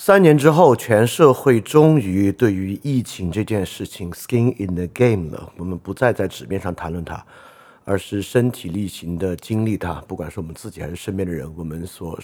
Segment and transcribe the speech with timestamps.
[0.00, 5.52] 三年之后，全社会终于对于疫情这件事情 skin in the game 了。
[5.56, 7.20] 我们不再在纸面上谈论它，
[7.84, 9.94] 而是身体力行的经历它。
[10.06, 12.16] 不管是我们自己还是身边的人，我们所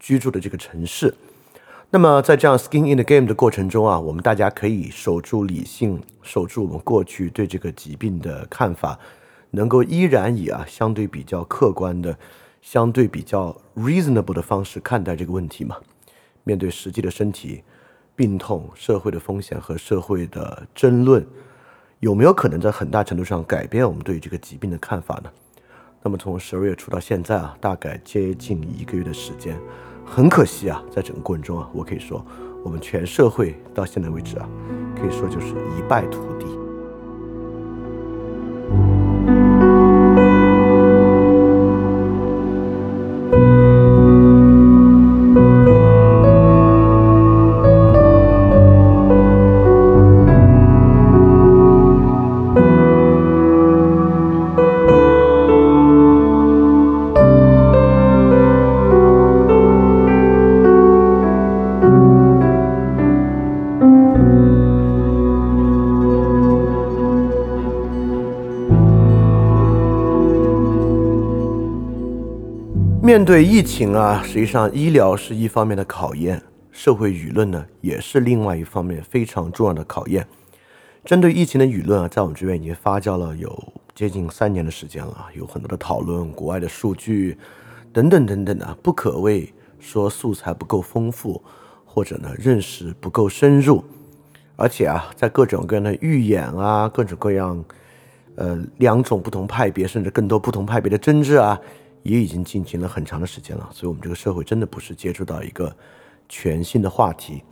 [0.00, 1.14] 居住的这个城市。
[1.90, 8.98] 那么，在这样 skin in the game 的过程中啊，我们大家可以守住理性，守住我们过去对这个疾病的看法，
[9.50, 12.18] 能够依然以啊相对比较客观的、
[12.62, 15.76] 相对比较 reasonable 的方式看待这个问题嘛。
[16.44, 17.64] 面对实际的身体
[18.14, 21.26] 病痛、社会的风险和社会的争论，
[21.98, 25.30] 有没有可能在很大程度上改变我们对这个疾病的看法呢？
[26.02, 29.58] 那么从十二月初到现在啊，大概接近一个月的时间，
[30.04, 32.24] 很可惜啊，在整个过程中啊，我可以说，
[32.62, 34.48] 我们全社会到现在为止啊，
[34.94, 36.46] 可以说就是一败涂地。
[73.14, 80.26] 面对疫情啊，实际上医疗是一方面的考验，社会舆论呢也是另外一方面非常重要的考验。
[81.04, 87.38] 针对疫情的舆论啊，在我们这边已经发酵了有接近三年的时间了，有很多的讨论，国外的数据
[87.92, 89.48] 等等等等的，不可谓
[89.78, 91.40] 说素材不够丰富，
[91.84, 93.84] 或者呢认识不够深入。
[94.56, 97.64] 而且啊，在各种各样的预演啊，各种各样
[98.34, 101.56] 呃两种不同派别，甚至更多不同派别的争执啊。
[102.04, 105.74] 也已经进行了很长的时间了，所以，我们这个社会真的不是接触到一个
[106.28, 107.42] 全新的话题。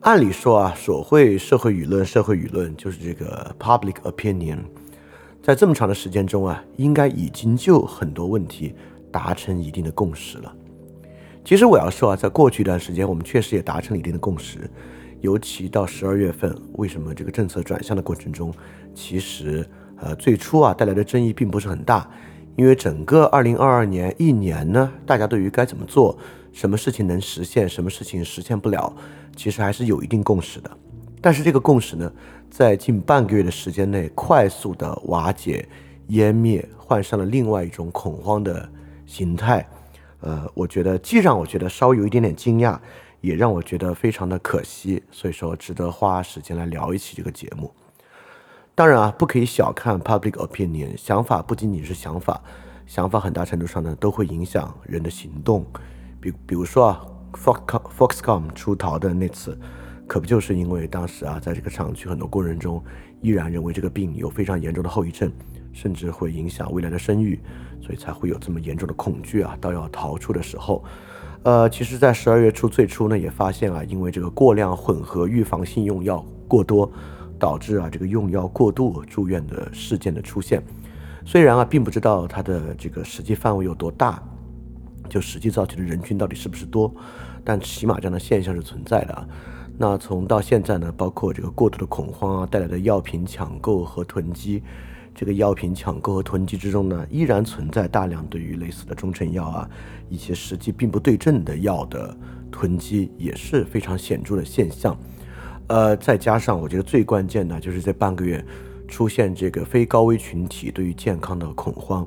[0.00, 4.58] 按理说啊，所谓社会舆论，社会舆论就是这个 public opinion，
[5.42, 8.74] 在这么长的时间中啊，应该已经就很多问题
[9.12, 10.52] 达成一定的共识了。
[11.44, 14.58] 其实我要说啊，在过去一段时间，我们确实也达成了一定的共识，
[15.20, 18.52] 尤其到十二月份，为什么这个政策转向的过程中，
[18.94, 22.10] 其实呃最初啊带来的争议并不是很大。
[22.56, 26.18] 因为整个二零二二年一年呢，大家对于该怎么做、
[26.52, 28.94] 什么事情能实现、什么事情实现不了，
[29.34, 30.70] 其实还是有一定共识的。
[31.20, 32.12] 但是这个共识呢，
[32.50, 35.66] 在近半个月的时间内快速的瓦解、
[36.08, 38.68] 湮灭，换上了另外一种恐慌的
[39.06, 39.66] 形态。
[40.20, 42.78] 呃，我觉得既让我觉得稍微有一点点惊讶，
[43.20, 45.02] 也让我觉得非常的可惜。
[45.10, 47.72] 所以说，值得花时间来聊一期这个节目。
[48.74, 52.40] 当然啊，不可以小看 public opinion，想法不仅仅是想法，
[52.86, 55.66] 想法很大程度上呢都会影响人的行动。
[56.18, 57.60] 比比如说啊，Fox
[57.98, 59.58] Foxcom 出逃的那次，
[60.06, 62.82] 可不就是因为当时啊，在这个厂区很多工人中
[63.20, 65.30] 依然认为这个病有非常严重的后遗症，
[65.74, 67.38] 甚至会影响未来的生育，
[67.82, 70.82] 所以才会有这么严重的恐惧啊，到要逃出的时候。
[71.42, 76.90] 呃，其实，在十二月初最初呢，也发现啊，因为这个过量混合预防性用药过多。
[77.42, 80.62] 导致啊这个用药过度住院的事件的出现，
[81.24, 84.22] 虽然啊并不知道它的这个实际范围有多大，
[85.08, 86.94] 就实际造成的人群到底是不是多，
[87.42, 89.28] 但起码这样的现象是存在的。
[89.76, 94.62] 那从到现在呢，包括这个过度的恐慌啊带来的药品抢购和囤积，
[95.12, 99.68] 这个药品抢购和囤积之中呢，依然存在大量对于类似的中成药啊
[100.08, 102.16] 一些实际并不对症的药的
[102.52, 104.96] 囤积，也是非常显著的现象。
[105.68, 108.44] 呃，再加上我觉得最关键的就是这半个月
[108.88, 112.06] 出现这个非高危群体对于健康的恐慌，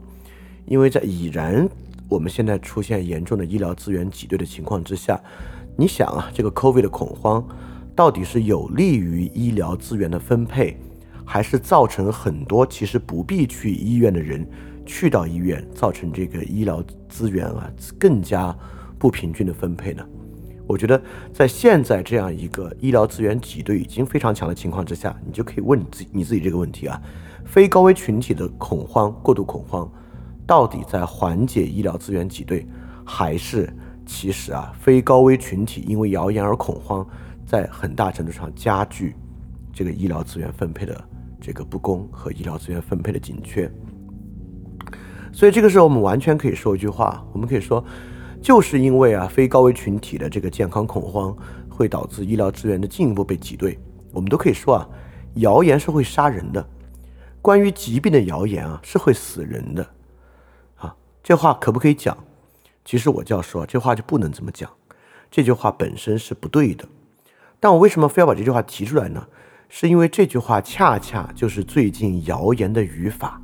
[0.65, 1.67] 因为在已然
[2.07, 5.19] 我们现在出现严重的医疗资源挤兑的情况之下，
[5.75, 7.43] 你想啊，这个 COVID 的恐慌
[7.95, 10.77] 到底是有利于医疗资源的分配，
[11.25, 14.47] 还是造成很多其实不必去医院的人
[14.85, 18.55] 去到医院，造成这个医疗资源啊更加
[18.99, 20.05] 不平均的分配呢？
[20.67, 20.99] 我觉得
[21.31, 26.99] 在现在这样一个医疗资源挤兑已经非常强的情况之下，你就可以问你自己你自己这个问题啊：
[27.45, 29.87] 非高危群体的恐慌、过度恐慌，
[30.47, 32.65] 到底在缓解医疗资源挤兑，
[33.05, 33.71] 还是
[34.07, 37.05] 其实啊非高危群体因为谣言而恐慌，
[37.45, 39.15] 在很大程度上加剧
[39.71, 40.99] 这个医疗资源分配的
[41.39, 43.71] 这个不公和医疗资源分配的紧缺？
[45.31, 47.85] 所以这个时候我们完全可以说一句话，我们可以说。
[48.45, 51.35] 就是因为啊，非高危群体的这个健康恐慌
[51.67, 53.75] 会导致医疗资源的进一步被挤兑。
[54.11, 54.87] 我们都可以说啊，
[55.37, 56.63] 谣言是会杀人的，
[57.41, 59.83] 关于疾病的谣言啊是会死人的。
[60.75, 62.15] 啊，这话可不可以讲？
[62.85, 64.69] 其实我就要说，这话就不能这么讲。
[65.31, 66.85] 这句话本身是不对的。
[67.59, 69.25] 但我为什么非要把这句话提出来呢？
[69.69, 73.41] 是因为这句话恰恰就是最近谣言的语法。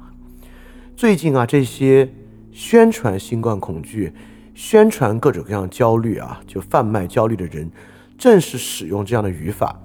[0.95, 2.13] 最近啊，这些
[2.51, 4.13] 宣传新冠恐惧、
[4.61, 7.67] 宣传各种各样焦虑啊，就贩卖焦虑的人，
[8.15, 9.75] 正是使用这样的语法。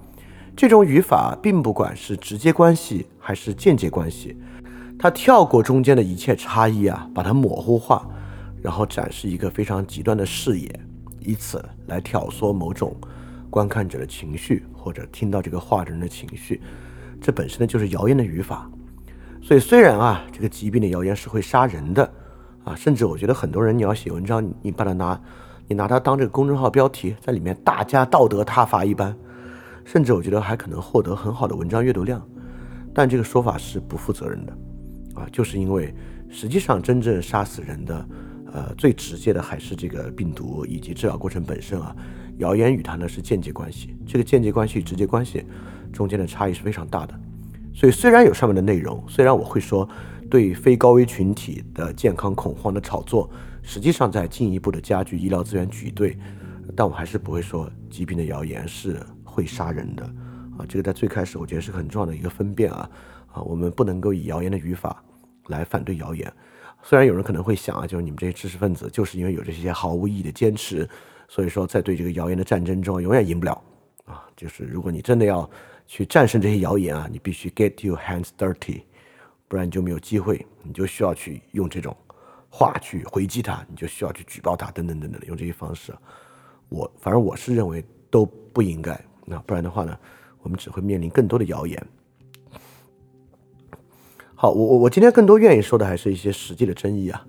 [0.55, 4.37] 这种语法并不管是直接关系还是间接关系，
[4.99, 8.07] 它跳过中间的一切差异啊，把它模糊化，
[8.63, 10.69] 然后展示一个非常极端的视野，
[11.21, 12.95] 以此来挑唆某种。
[13.49, 16.61] 观看者的情绪，或者听到这个话的人的情绪，
[17.19, 18.71] 这本身呢就是谣言的语法。
[19.41, 22.13] 所以虽然啊，这个疾病的谣言是会杀人的
[22.67, 25.19] 啊，甚至我觉得很多人你要写文章，你把它拿，
[25.69, 29.17] 你拿它当这个公众号标题，在里面大加道德挞伐一般，
[29.85, 32.21] 甚至我觉得还可能获得很好的文章阅读量。
[32.93, 34.53] 但这个说法是不负责任的
[35.15, 35.95] 啊，就是因为
[36.29, 38.09] 实际上真正杀死人的，
[38.53, 41.95] 呃，最直接的还是这个病毒以及治疗过程本身啊。
[42.39, 45.47] 谣言与它呢是间接关系，这个间接关系直接关系
[45.93, 47.15] 中间的差异是非常大的。
[47.73, 49.89] 所以虽然有上面的内容，虽然我会说
[50.31, 53.31] 对非高危群体的健康恐慌的炒作，
[53.63, 56.17] 实际上在进一步的加剧医疗资源挤兑，
[56.75, 60.05] 但我还是不会说疾病的谣言是会杀人的
[60.59, 60.67] 啊。
[60.69, 62.91] 这个在最开始我觉得是很重要的一个分辨啊
[63.33, 65.03] 啊，我们不能够以谣言的语法
[65.47, 66.33] 来反对谣言。
[66.83, 70.89] 虽然有人可能会想啊，就是你们这些知识分子就是因为有这些毫无意义的坚持。
[71.29, 73.61] 所以说，在对这个谣言的战争中，永远赢不了
[74.05, 74.23] 啊！
[74.37, 75.51] 就是如果你真的要
[75.85, 78.83] 去战胜这些谣言啊，你必须 get your hands dirty，
[79.49, 81.97] 不然你就没有机会，你就需要去用这种
[82.51, 85.95] 话去回击他，你就需要去举报他，等等等等的，用这些方式。
[86.69, 89.97] 我反正我是认为都不应该，那不然的话呢，
[90.43, 91.87] 我们只会面临更多的谣言。
[94.35, 97.27] 好，我我我今天更多愿意说的还是一些实际的争议啊。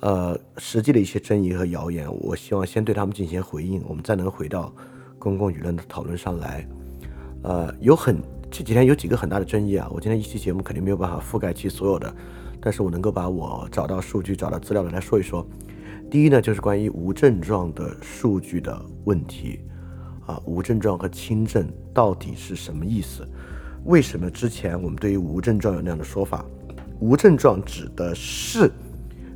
[0.00, 4.72] 呃，实际的一些争议和谣言，我希望先对他们进行回应，我们再能回到
[5.18, 6.64] 公共舆论的讨论上来。
[7.42, 8.16] 呃，有很
[8.50, 12.12] 这几天有几个很大的争议啊，我今天一期节目肯定没有办法覆盖其所有的，
[12.60, 15.46] 但是我能够把我找到数据、找到资料的来说一说。
[16.10, 19.60] 第一呢，就是关于无症状的数据的问题
[20.26, 23.28] 啊，无症状和轻症到底是什么意思？
[23.84, 26.44] 为什么之前我们对于无症状有那样的说法？
[27.00, 28.70] 无症状指的是。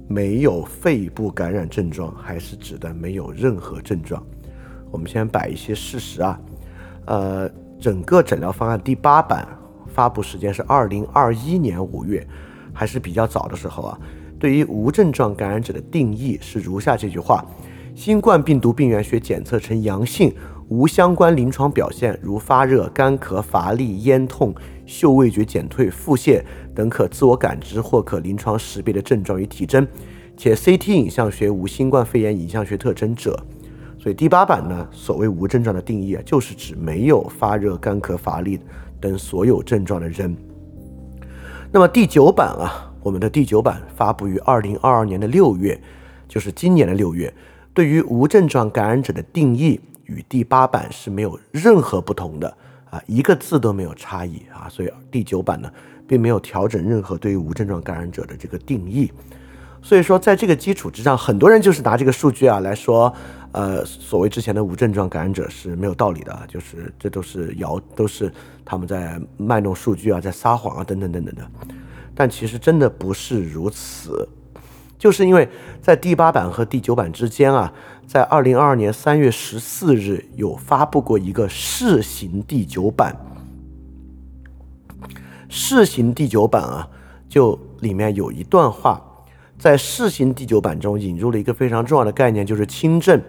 [0.08, 4.23] 没有肺部感染症状，还是指的没有任何症状？
[4.91, 6.41] 我们先摆一些事实啊，
[7.06, 7.50] 呃，
[7.82, 9.44] 整个诊疗方案第八版
[9.88, 12.25] 发布时间是二零二一年五月，
[12.73, 13.99] 还是比较早的时候啊。
[14.38, 17.44] 对于无症状感染者的定义是如下这句话：
[17.93, 20.32] 新冠病毒病原学检测呈阳性，
[20.69, 24.55] 无相关临床表现，如发热、干咳、乏力、咽痛、
[24.87, 26.40] 嗅味觉减退、腹泻。
[26.76, 29.84] 等可自我感知或可临床识别的症状与体征，
[30.37, 33.44] 且 CT 影像学无新冠肺炎影像学特征者，
[34.02, 38.58] 所以第八版呢，所谓无症状的定义啊，就是指没有发热、干咳、乏力
[39.00, 40.37] 等所有症状的人。
[41.70, 45.81] 那么第九版啊，我们的第九版发布于二零二二年的六月，
[46.26, 47.32] 就是今年的六月，
[47.72, 52.56] 对于无症状感染者的定义与第八版是没有任何不同的
[52.90, 55.70] 啊，一个字都没有差异啊，所以第九版呢。
[56.05, 59.10] 并没有调整任何对于无症状感染者的这个定义，
[59.81, 63.10] 所以说在这个基础之上，很多人就是拿这个数据啊来说，
[63.52, 68.32] 呃，所谓之前的无症状感染者是没有道理的，就是这都是谣，都是
[68.65, 71.43] 他们在卖弄数据啊，在撒谎啊，等等等等的。
[72.15, 74.27] 但其实真的不是如此，
[74.98, 75.46] 就是因为
[75.82, 77.70] 在第八版和第九版之间啊，
[78.06, 83.15] 在二零二二年三月十四日有发布过一个试行第九版。
[85.50, 86.88] 试行第九版啊，
[87.29, 88.98] 就里面有一段话，
[89.58, 93.20] 在试行第九版中引入了一个非常重要的概念，就是轻症。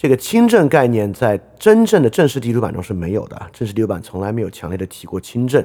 [0.00, 5.62] 这个轻症概念在真正的正式第九版中是没有的，正式第九版从来没有强烈的提过轻症。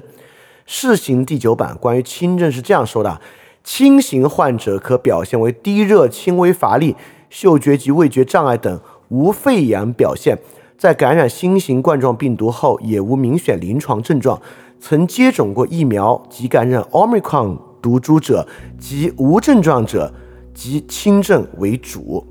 [0.65, 3.21] 试行第九版关于轻症是这样说的：
[3.63, 6.97] 轻型患者可表现为低热、轻微乏力、
[7.29, 8.77] 嗅觉及味觉障碍等
[9.07, 10.37] 无肺炎表现，
[10.77, 14.41] 在感染新型冠状病毒后也无明显临床症状。
[14.81, 18.45] 曾接种过疫苗及感染 Omicron 毒株者
[18.77, 20.13] 及无症状者
[20.53, 22.27] 及轻症为主，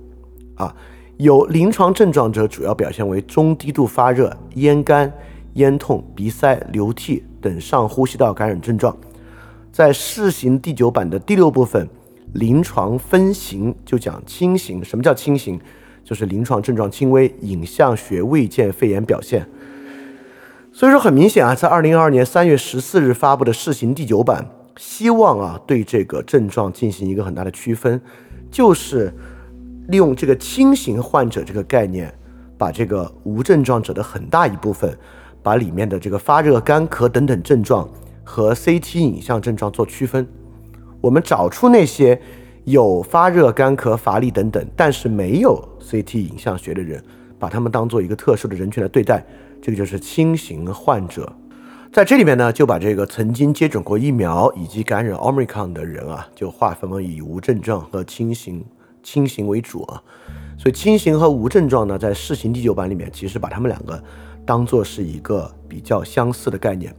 [0.57, 0.77] 啊，
[1.19, 5.13] 有临床症状者主要表现为中低度发热、咽干、
[5.55, 8.97] 咽痛、鼻塞、流涕等上呼吸道感染症状。
[9.71, 11.89] 在试行第九版的第六部分，
[12.33, 14.85] 临床分型就讲轻型。
[14.85, 15.61] 什么叫轻型？
[16.05, 19.49] 就是临床症状轻微，影像学未见肺炎表现。
[20.73, 28.01] 所以说很明显啊，在二零二二年三月十四日发布的试行第九版，希望啊对这个症状进行一个很大的区分，
[28.51, 29.15] 就是
[29.89, 32.13] 利用这个轻型患者这个概念，
[32.57, 34.97] 把这个无症状者的很大一部分，
[35.43, 37.89] 把里面的这个发热、干咳等等症状
[38.25, 40.27] 和 CT 影像症状做区分。
[41.01, 42.19] 我们找出那些
[42.65, 47.03] 有发热、干咳、乏力等等，但是没有 CT 影像学的人，
[47.39, 49.23] 把他们当做一个特殊的人群来对待，
[49.61, 51.31] 这个就是轻型患者。
[51.93, 58.65] 在这里面呢，就把这个曾经接种过疫苗以及感染 Omicron 的人啊，就划分为以无症状和轻型
[59.05, 60.03] 轻型为主啊。
[60.59, 64.03] 所以轻型和无症状呢，在试行第九版里面，其实把他们两个
[64.45, 66.93] 当做是一个比较相似的概念，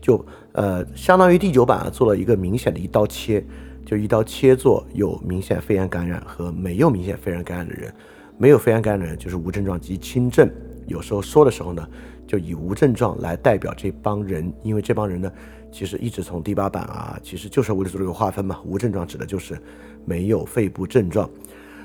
[0.00, 3.44] 就呃，相当于第九版啊做了一个明显的一刀切，
[3.84, 7.92] 就一刀切做有明显肺炎感染和没有明显肺炎感染的人，
[8.38, 10.50] 没有肺炎感染的人就是无症状及轻症。
[10.86, 11.86] 有时候说的时候呢。
[12.28, 15.32] 就以无症状来代表这帮人，因为这帮人呢，
[15.70, 18.58] 其实一直从第八版啊，其实就是为了做这个划分嘛。
[18.64, 19.60] 无症状指的就是
[20.04, 21.28] 没有肺部症状。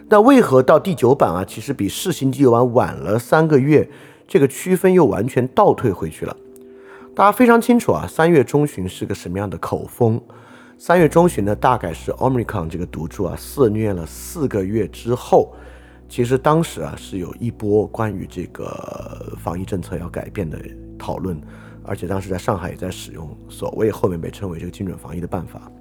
[0.10, 3.90] 那为何到第九版啊，其实比试行第九版晚了三个月，
[4.28, 6.36] 这个区分又完全倒退回去了？
[7.16, 10.22] 大家非常清楚啊，三月中旬是个什么样的口风？
[10.78, 15.54] 三月中旬呢，大概是 Omicron 这个毒株啊肆虐了四个月之后。
[16.10, 20.60] 其实当时啊是有一波关于这个防疫政策要改变的
[21.00, 21.40] 讨论，
[21.84, 25.72] 而且当时在上海也在使用所谓后面被称为这个精准防疫的办法，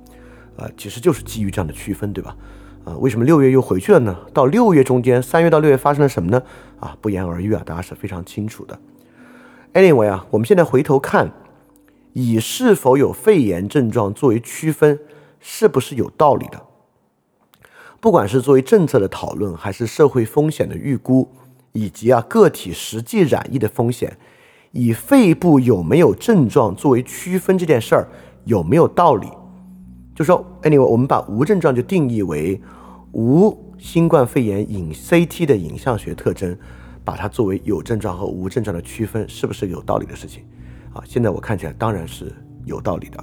[0.56, 2.36] 呃，其实就是基于这样的区分，对吧？
[2.84, 4.16] 啊，为什么六月又回去了呢？
[4.34, 6.42] 到六月中间，三月到六月发生了什么呢？
[6.80, 8.78] 啊，不言而喻啊，大家是非常清楚的。
[9.72, 11.32] Anyway 啊，我们现在回头看，
[12.12, 14.98] 以是否有肺炎症状作为区分，
[15.38, 16.60] 是不是有道理的？
[18.00, 21.30] 不管是作为政策的讨论，还是社会风险的预估，
[21.70, 24.18] 以及啊个体实际染疫的风险，
[24.72, 28.08] 以肺部有没有症状作为区分这件事儿
[28.44, 29.28] 有没有道理？
[30.14, 32.60] 就说 anyway，我们把无症状就定义为
[33.12, 36.56] 无新冠肺炎影 CT 的影像学特征，
[37.04, 40.42] 把它作为有症状和无症状的区分，是不是有道理的事情？
[40.94, 42.32] 啊，现在我看起来当然是
[42.64, 43.22] 有道理的。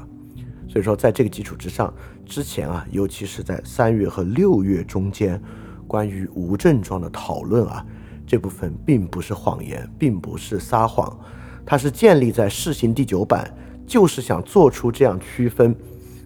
[0.67, 1.91] 所以说，在这个基础之上，
[2.27, 5.41] 之前啊，尤其是在三月和六月中间，
[5.87, 7.83] 关于无症状的讨论啊，
[8.27, 11.19] 这部分并不是谎言，并不是撒谎，
[11.69, 13.47] 它是建立在试行第九版，
[13.85, 15.75] 就是想做出这样区分，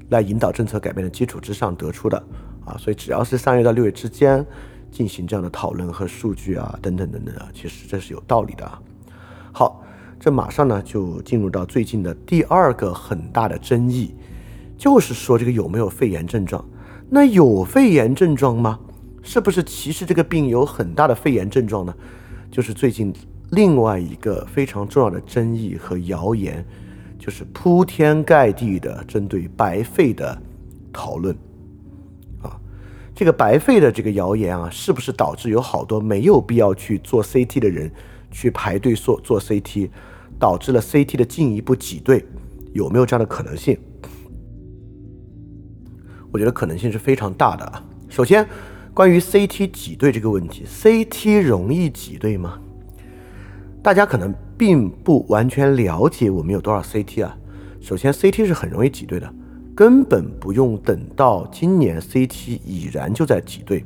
[0.08, 2.18] 来引导政策改变的基础之上得出的
[2.64, 2.78] 啊。
[2.80, 4.46] 所以，只要是三月到六月之间
[4.90, 8.82] 进行这样的讨论和数据啊，等等等等啊，其实这是有道理的啊。
[9.52, 9.84] 好，
[10.18, 14.16] 这马上呢就进入到最近的第二个很大的争议。
[14.78, 16.64] 就是说，这个有没有肺炎症状？
[17.10, 18.80] 那有肺炎症状吗？
[19.22, 21.94] 是不是其实这个病有很大的肺炎症状呢？
[22.50, 23.14] 就是最近
[23.54, 26.66] 另外一个非常重要的争议和谣言，
[27.20, 30.42] 就是铺天盖地的针对白肺的
[30.92, 31.36] 讨论
[32.42, 32.60] 啊。
[33.14, 37.92] 这个白肺的这个谣言啊，是不是导致有好多没有必要去做 CT 的人
[38.32, 39.90] 去排队做做 CT，
[40.40, 42.26] 导致了 CT 的进一步挤兑？
[42.74, 43.78] 有没有这样的可能性？
[46.32, 47.86] 我觉得可能性是非常大的啊。
[48.10, 48.48] 首先，
[48.96, 52.60] 关于 CT 挤兑这个问题，CT 容易挤兑吗？
[53.84, 57.36] 大家可能并不完全了解我们有多少 CT 啊。
[57.82, 59.30] 首先，CT 是很容易挤兑的，
[59.76, 63.84] 根本不用等到今年 CT 已然就在挤兑。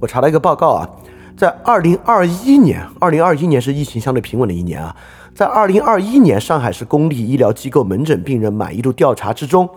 [0.00, 0.88] 我查了一个报告啊，
[1.36, 4.96] 在2021年，2021年是疫情相对平稳的一年啊，
[5.34, 9.68] 在2021年上海市公立医疗机构门诊病人满意度调查之中。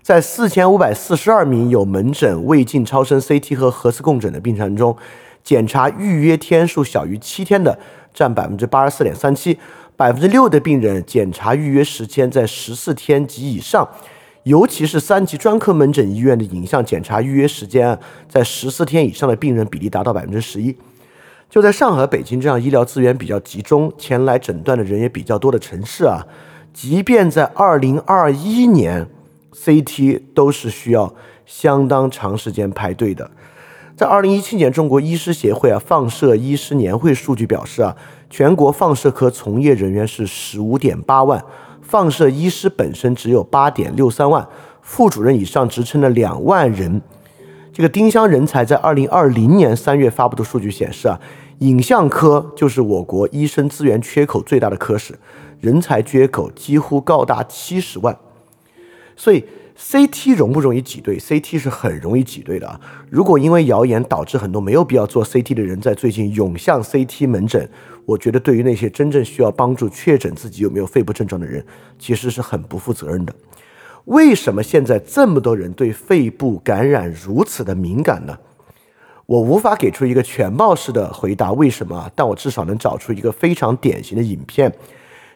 [0.00, 4.96] 在四千五百四十二名有门诊、胃镜、超声、CT 和核磁共振的病人中，
[5.42, 7.78] 检查预约天数小于七天的
[8.14, 9.58] 占百分之八十四点三七，
[9.96, 13.88] 百分之六的病人检查预约时间在十四天及以上，
[14.44, 20.76] 尤其是三级专科门诊医院的影像检查预约时间啊在十四天以上的病人比例达到百分之十一。
[21.48, 26.26] 就在上海、北京这样医疗资源比较集中、前来诊断的人也比较多的城市啊，
[26.72, 29.08] 即便在二零二一年。
[29.54, 31.14] CT 都是需要
[31.44, 33.30] 相当长时间排队的。
[33.94, 37.94] 在二零一七年，中国医师协会啊放射医师年会数据表示啊，
[38.30, 41.44] 全国放射科从业人员是十五点八万，
[41.82, 44.48] 放射医师本身只有八点六三万，
[44.80, 47.02] 副主任以上职称的两万人。
[47.72, 51.20] 这个丁香人才在二零二零年三月发布的数据显示啊，
[51.58, 55.18] 影像科就是我国医生资源缺口最大的科室，
[55.60, 58.16] 人才缺口几乎高达七十万。
[59.16, 59.44] 所以
[59.82, 62.80] CT 容不容易挤兑？CT 是很容易挤兑的啊！
[63.10, 67.68] 如果因为谣言导致很多没有必要做 CT 的人在最近涌向 CT 门诊，
[68.06, 71.62] 我觉得对于那些真正需要帮助确诊自己有没有肺部症状的人，
[71.98, 73.34] 其实是很不负责任的。
[74.04, 78.38] 为什么现在这么多人对肺部感染如此的敏感呢？
[79.26, 82.10] 我无法给出一个全貌式的回答，为什么？
[82.14, 84.72] 但我至少能找出一个非常典型的影片。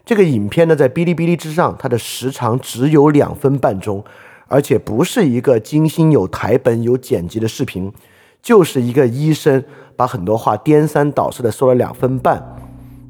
[0.04, 4.04] 这个影片呢，在哔哩哔哩之上，它的时长只有两分半钟，
[4.48, 7.92] 而且不是一个精心有台本、有剪辑的视频，
[8.40, 9.64] 就是一个医生
[9.96, 12.56] 把很多话颠三倒四的说了两分半。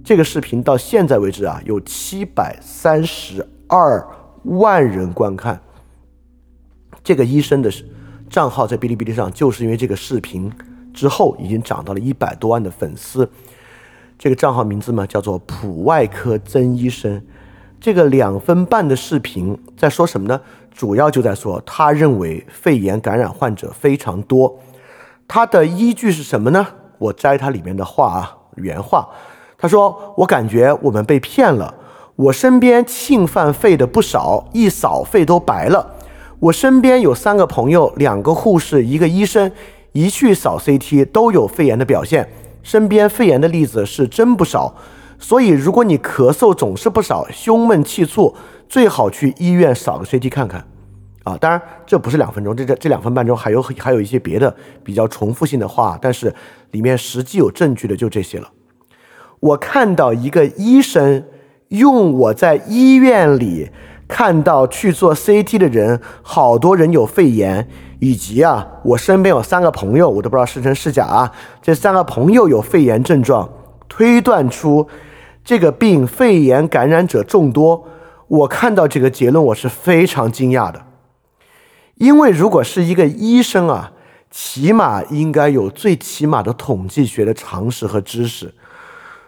[0.02, 4.06] 这个视频到现在为止啊，有七百三十二
[4.44, 5.60] 万人观看。
[7.04, 7.70] 这个医生的
[8.30, 10.50] 账号在哔哩哔哩上，就是因为这个视频
[10.94, 13.28] 之后，已经涨到了一百多万的粉丝。
[14.18, 17.20] 这个账号名字嘛，叫做普外科曾医生。
[17.80, 20.40] 这个两分半的视频在说什么呢？
[20.74, 24.58] 主要就在说，他认为肺炎感染患者非常多。
[25.28, 26.66] 他的依据是什么呢？
[26.98, 29.08] 我摘他里面的话啊，原话，
[29.58, 31.74] 他说：“我感觉我们被骗了。
[32.16, 35.94] 我身边侵犯肺的不少，一扫肺都白了。
[36.38, 39.50] 我身边有三个朋友，两个护士，一个医生，
[39.92, 42.28] 一去扫 CT 都有肺炎的表现。”
[42.62, 44.74] 身边肺炎的例子是真不少，
[45.18, 48.34] 所以如果你咳嗽总是不少，胸闷气促，
[48.68, 50.64] 最好去医院扫个 CT 看看。
[51.24, 54.54] 啊，当然这不是两分钟，这这这两分半钟还有还有一些别的
[54.84, 56.32] 比较重复性的话，但是
[56.70, 58.48] 里面实际有证据的就这些了。
[59.40, 61.24] 我看到一个医生
[61.68, 63.70] 用我在医院里
[64.06, 67.68] 看到去做 CT 的人，好多人有肺炎。
[67.98, 71.32] 以及啊，我身边有三个朋友，我都不知道是真是假啊。
[71.62, 73.48] 这三个朋友有肺炎症状，
[73.96, 74.86] 推断出
[75.42, 77.88] 这个病肺炎感染者众多。
[78.28, 80.84] 我看到这个结论，我是非常惊讶的，
[81.94, 83.92] 因为如果是一个医生啊，
[84.30, 88.52] 起码应该有最起码的统计学的常识和知识。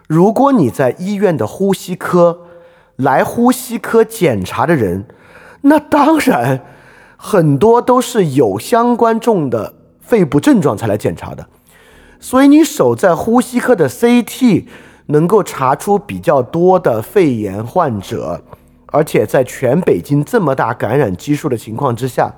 [0.07, 2.41] 如果你在医院的呼吸科
[2.97, 5.07] 来呼吸科检查的人，
[5.63, 6.63] 那当然。
[7.21, 11.49] 很多都是有相关重的肺部症状才来检查的，
[12.21, 14.65] 所以你守在呼吸科的 CT
[15.07, 18.43] 能够查出比较多的肺炎患者，
[18.87, 22.35] 而且在全北京这么大感染基数的情况之下，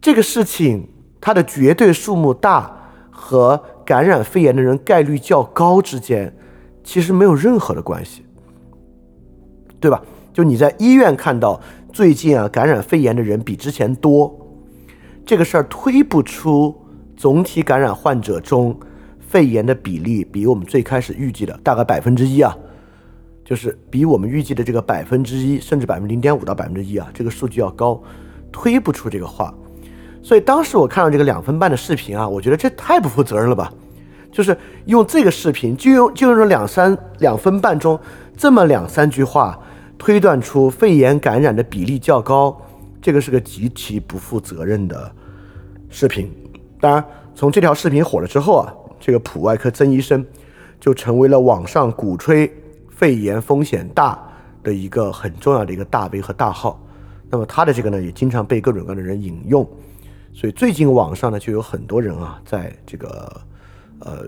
[0.00, 0.88] 这个事情
[1.20, 2.76] 它的绝对数目大
[3.10, 6.34] 和感染肺炎的人概率较高之间
[6.84, 8.24] 其实没有任何的关系，
[9.80, 10.02] 对吧？
[10.32, 11.60] 就你在医院看到。
[11.92, 14.32] 最近啊，感染肺炎的人比之前多，
[15.26, 16.72] 这个事儿推不出
[17.20, 18.74] 总体感染患者中
[19.18, 22.56] 肺炎的比例比我们最开始预计的大概百分之一啊，
[23.44, 28.02] 就是比我们预计的这个百分之一，甚至百分之零点五到百分之一啊，这个数据要高，
[28.50, 29.52] 推不出这个话。
[30.22, 33.70] 所以当时我看到这个两分半的视频啊，我觉得这太不负责任了吧？
[34.32, 34.56] 就是
[34.86, 38.00] 用这个视频，就用就用两三两分半钟
[38.34, 39.60] 这么两三句话。
[39.98, 42.58] 推断出肺炎感染的比例较高，
[43.02, 45.14] 这个是个极其不负责任的
[45.90, 46.32] 视频。
[46.80, 50.24] 当然，从这条视频火了之后啊，这个普外科曾医生
[50.80, 52.50] 就成为了网上鼓吹
[52.88, 54.18] 肺炎风险大
[54.62, 56.80] 的一个很重要的一个大 V 和大号。
[57.28, 59.68] 那么他的这个呢，也经常被各种各样的人引用。
[60.32, 63.40] 所以最近网上呢，就有很多人啊，在这个
[64.00, 64.24] 呃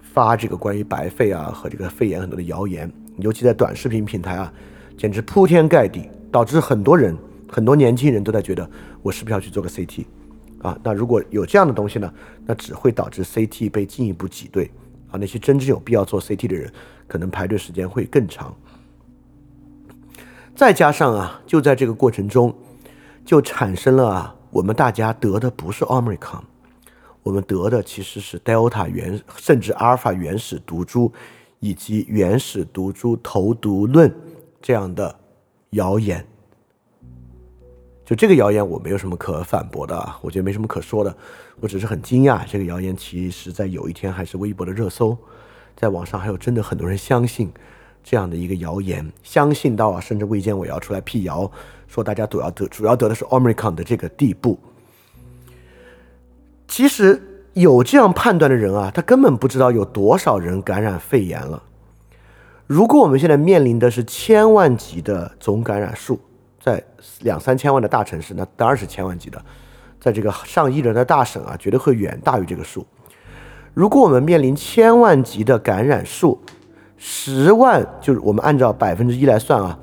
[0.00, 4.52] 发这个关于白肺啊和这个肺炎很多的谣言，尤其在短视频平台啊。
[4.96, 7.16] 简直铺天盖地，导致很多人、
[7.48, 8.68] 很多年轻人都在觉得
[9.02, 10.04] 我是不是要去做个 CT
[10.64, 10.78] 啊？
[10.82, 12.12] 那如果有这样的东西呢？
[12.46, 14.70] 那只会导致 CT 被进一步挤兑
[15.10, 15.18] 啊！
[15.20, 16.72] 那些真正有必要做 CT 的人，
[17.06, 18.54] 可能排队时间会更长。
[20.56, 22.54] 再加上啊，就在这个过程中，
[23.24, 26.42] 就产生了啊，我们大家得的不是 Omicron，
[27.22, 31.12] 我们得的其实是 Delta 原甚至阿尔法原始毒株
[31.60, 34.12] 以及原始毒株投毒论。
[34.62, 35.14] 这样的
[35.70, 36.26] 谣言，
[38.04, 41.16] 就这个谣言我没有什么可反驳的啊，我觉得没什么可说的，
[41.60, 45.16] 我只是很惊讶，这个谣言其实在有一天还是微博的热搜，
[45.74, 47.50] 在网上还有真的很多人相信
[48.02, 51.50] 这样的一个谣言，相信到啊，甚至卫健委要出来辟谣，
[51.88, 54.58] 说大家主要得主要得的是 Omicron 的这个地步。
[56.68, 57.22] 其实
[57.54, 61.62] 有这样判断的人啊，他根本不知道有多少人感染肺炎了。
[62.66, 66.20] 如果我们现在面临的是千万级的总感染数，
[66.64, 66.82] 在
[67.20, 69.38] 两三千万的大城市，那当然是千万级的；
[70.00, 72.86] 在这个上亿人的大省啊，绝对会远大于这个数。
[73.74, 76.40] 如果我们面临千万级的感染数，
[76.96, 79.78] 十万就是我们按照百分之一来算啊，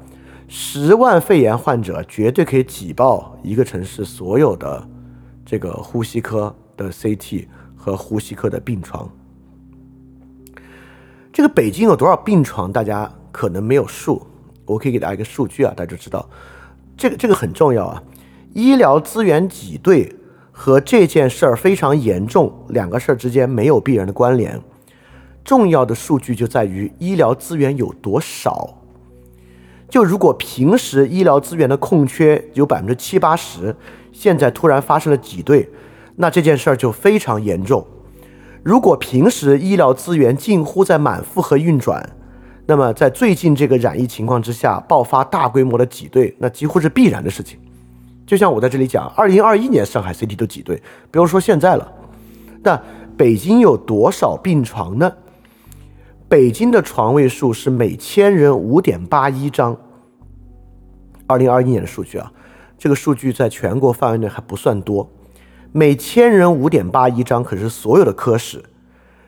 [0.47, 4.87] 十万肺炎患者绝对可以挤爆一个城市所有的
[5.45, 9.07] 这个呼吸科的 CT 和呼吸科的病床。
[11.31, 12.71] 这个北京有多少病床？
[12.71, 14.25] 大家可能没有数，
[14.65, 16.27] 我可以给大家一个数据啊，大家就知道，
[17.01, 18.03] 这个这个很重要啊。
[18.53, 20.15] 医疗资源挤兑
[20.51, 24.61] 和这件事儿非常严重，两个事儿之间没有必然的关联。
[25.43, 28.77] 重要的数据就在于医疗资源有多少。
[29.89, 33.75] 就如果平时医疗资源的空缺有百分之七八十，
[34.11, 35.67] 现在突然发生了挤兑，
[36.17, 37.83] 那这件事儿就非常严重。
[38.61, 42.07] 如果平时医疗资源近乎在满负荷运转，
[42.71, 47.59] 那么在最近这个染疫情况之下爆发大规模的挤兑，那几乎是必然的事情。
[48.25, 50.81] 就像我在这里讲，二零二一年上海 CT 都挤兑，
[51.11, 51.91] 不用说现在了。
[52.63, 52.81] 那
[53.17, 55.11] 北京有多少病床呢？
[56.29, 59.75] 北京的床位数是每千人五点八一张，
[61.27, 62.31] 二零二一年的数据啊，
[62.77, 65.11] 这个数据在全国范围内还不算多，
[65.73, 68.63] 每千人五点八一张可是所有的科室，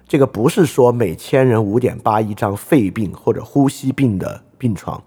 [0.07, 5.01] 这个不是说每千人五点八一张肺病或者呼吸病的病床，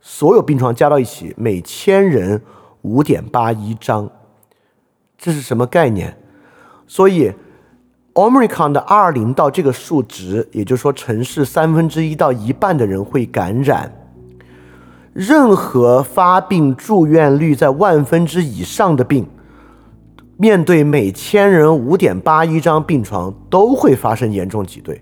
[0.00, 2.42] 所有病床加到一起每千人
[2.82, 4.10] 五点八一张，
[5.16, 6.16] 这是什么概念？
[6.86, 7.32] 所以。
[8.14, 13.90] Omicron 的 R 零到这个数值，也就是说，城市三分之一到一半的人会感染。
[15.14, 19.26] 任何发病住院率在万分之以上的病，
[20.42, 25.00] 面对每千人五点八一张病床，都会发生严重挤兑。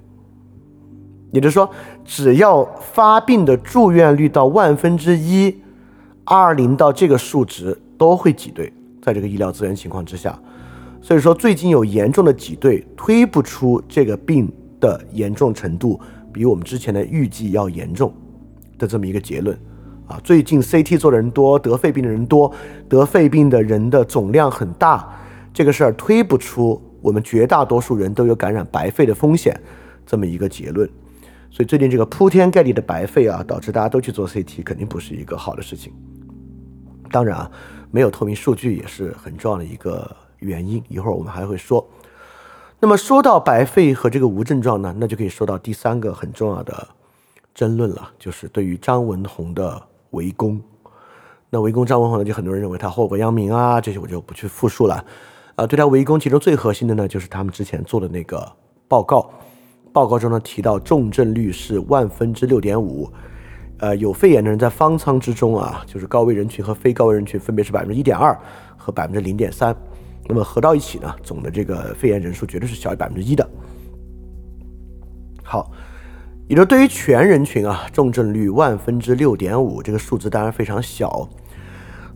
[1.32, 1.70] 也就是说，
[2.04, 5.56] 只要发病的住院率到万分之一
[6.24, 8.70] 二零到这个数值都会挤兑。
[9.00, 10.38] 在这个医疗资源情况之下。
[11.00, 15.98] 所以说，最近有严重的挤兑，推不出这个病的严重程度
[16.30, 18.12] 比我们之前的预计要严重
[18.76, 19.58] 的这么一个结论
[20.06, 20.20] 啊。
[20.22, 22.52] 最近 CT 做的人多，得肺病的人多，
[22.90, 25.10] 得肺病的人的总量很大，
[25.52, 29.58] 这个事儿推不出我们绝大多数人都有感染白肺的风险
[30.06, 30.88] 这么一个结论。
[31.50, 35.92] 所以最近这个铺天盖地的白肺啊，导致大家都去做 CT，肯定不是一个好的事情。
[37.10, 37.50] 当然啊，
[37.90, 40.16] 没有透明数据也是很重要的一个。
[40.40, 41.86] 原因一会儿我们还会说。
[42.78, 46.88] 那么说到白肺和这个无症状呢，那就可以说到第三个很重要的
[47.54, 49.82] 争论了，就是对于张文宏的
[50.12, 50.58] 围攻。
[51.50, 55.04] 那围攻张文宏呢，就很多人认为他祸国殃民啊，这些我就不去复述了。
[55.60, 58.50] 啊，对他围攻，其中最核心的呢，就是他们之前做的那个
[58.88, 59.30] 报告。
[59.92, 63.06] 报告中呢提到重症率是万分之六点五，
[63.78, 68.34] 呃，有肺炎的人在方舱之中啊，就是高危人群和非高危人群分别是百分之一点二
[68.78, 69.76] 和百分之零点三。
[70.26, 73.46] 那么合到一起呢，总的这个肺炎人数绝对是小于百分之一的。
[75.42, 75.70] 好，
[76.48, 81.28] 也就对于全人群啊，重症率万分之六点五，这个数字当然非常小，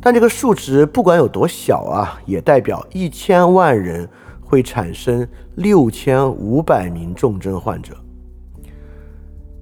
[0.05, 4.07] 但这个数值不管有多小啊，也代表一千万人
[4.43, 7.97] 会产生六千五百名重症患者，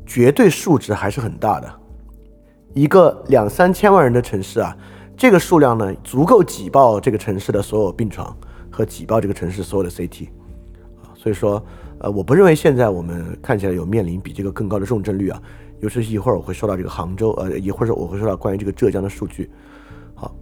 [0.04, 1.72] 绝对数值还是很大的。
[2.74, 4.76] 一个两三千万人的城市啊。
[5.14, 8.36] 这个数量呢，足够挤爆这个城市的所有病床
[8.68, 10.26] 和挤爆这个城市所有的 CT
[11.04, 11.64] 啊，所以说，
[11.98, 15.40] 呃，我不认为现在我们看起来有面临比这个更高的重症率啊，
[15.78, 19.48] 尤其是一会儿我会说到这个杭州，呃，一会儿我会说到关于这个浙江的数据。
[20.22, 20.32] 好，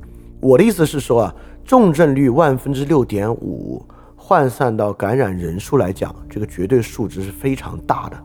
[0.41, 3.83] 我的意思是说啊，重症率万分之六点五，
[4.15, 8.23] 换算到感染人数来讲，这个绝对数值是非常大的。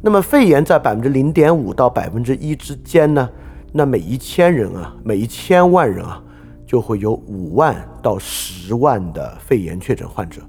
[0.00, 3.28] 那么肺炎在百分之零点五到百分之一之间呢？
[3.72, 6.22] 那每一千人啊，每一千万人啊，
[6.64, 10.40] 就会有五万到十万的肺炎确诊患者。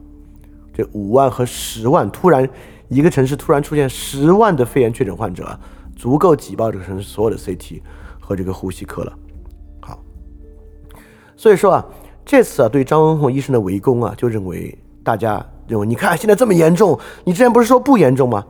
[0.72, 2.48] 这五万和十万，突然
[2.88, 5.60] 一个城市突然出现十万的肺炎确诊患者，啊
[5.96, 7.82] 足够挤爆这个城市所有的 CT
[8.20, 9.14] 和这个呼吸科了。
[11.44, 11.86] 所以说啊，
[12.24, 18.46] 这次啊对张文宏医生的围攻啊，就认为大家认为，你看现在这么严重，你之前不是说不严重吗？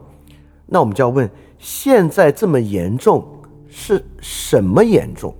[0.68, 1.28] 那我们就要问，
[1.58, 3.28] 现在这么严重？
[3.68, 5.34] 是什么严重？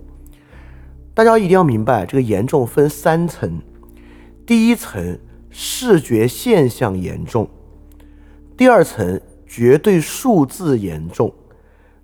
[1.14, 3.62] 大家一定要明白，这个严重分三层：
[4.44, 5.16] 第一层
[5.48, 7.48] 视觉现象严重，
[8.56, 11.32] 第二层绝对数字严重，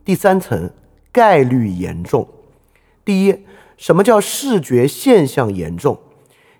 [0.05, 0.71] 第三层
[1.11, 2.29] 概率严重。
[3.05, 3.37] 第一，
[3.81, 5.99] 什么叫视觉现象严重？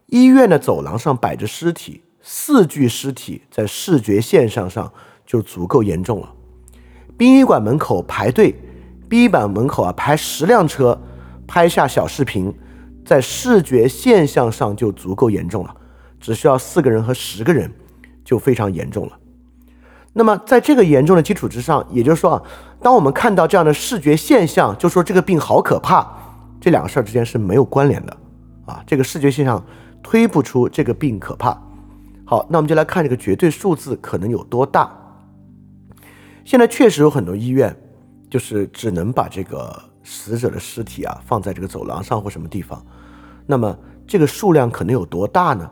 [0.07, 4.91] 医院的走廊上摆着尸体，四具尸体在视觉现象上
[5.27, 6.33] 就足够严重了。
[7.19, 8.59] 殡仪馆门口排队。
[9.07, 10.99] 殡仪馆门口啊，排十辆车，
[11.47, 12.55] 拍下小视频，
[13.05, 15.75] 在视觉现象上就足够严重了，
[16.19, 17.71] 只需要四个人和十个人，
[18.25, 19.19] 就非常严重了。
[20.15, 22.43] 那么在这个严重的基础之上，也就是说啊，
[22.81, 26.20] 当我们看到这样的视觉现象，就说这个病好可怕，
[26.61, 28.17] 这两个事儿之间是没有关联的
[28.67, 29.65] 啊，这个视觉现象
[30.03, 31.59] 推不出这个病可怕。
[32.25, 34.91] 好，那我们就来看这个绝对数字可能有多大。
[36.45, 37.75] 现在确实有很多医院。
[38.31, 42.81] 就是只能把这个死者的尸体啊放在这个走廊上或什么地方，
[43.45, 45.69] 那么这个数量可能有多大呢？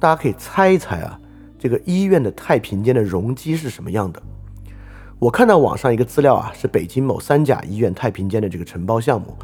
[0.00, 1.20] 大家可以猜一猜啊，
[1.58, 4.22] 这个医院的太平间的容积是什么样的？
[5.18, 9.36] 我看到网上一个资料啊，是北京某三甲医院太平间的这个承包项目，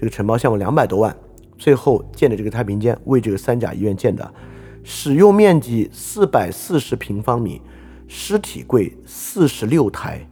[0.00, 1.14] 这个承包项目两百多万，
[1.58, 4.32] 最后建的这个太平间为这个三甲医院建的，
[4.82, 7.60] 使用面积四百四十平方米，
[8.08, 10.26] 尸体柜四十六台，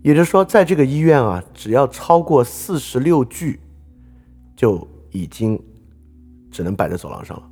[0.00, 3.58] 也就是说，在这个医院啊，只要超过四十六具，
[4.54, 5.60] 就已经
[6.52, 7.42] 只能摆在走廊上了。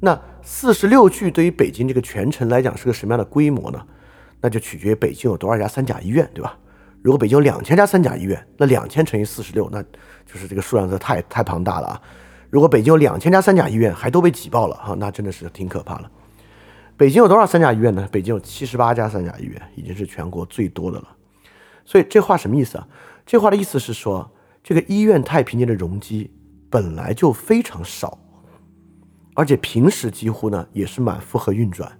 [0.00, 3.80] 那四十六具对于北京这个全城来讲是个什么样的规模呢？
[4.40, 6.58] 那就取决于北京有多少家三甲医院，对吧？
[7.02, 9.82] 如果北京有两千家三甲医院，那两千乘以四十六，那
[10.24, 12.00] 就是这个数量是太太庞大了啊！
[12.48, 16.10] 如果北京有两千家三甲医院还都被挤爆了哈，那真的是挺可怕了。
[16.96, 18.08] 北京有多少三甲医院呢？
[18.12, 21.08] 北京有七十八家三甲医院，已经是全国最多的了。
[21.84, 22.86] 所以这话什么意思啊？
[23.26, 24.30] 这话的意思是说，
[24.62, 26.30] 这个医院太平间的容积
[26.70, 28.16] 本来就非常少，
[29.34, 31.98] 而且平时几乎呢也是满负荷运转，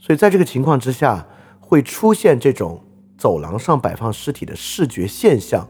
[0.00, 1.24] 所以在这个情况之下。
[1.60, 2.82] 会出现这种
[3.18, 5.68] 走廊上摆放尸体的视觉现象，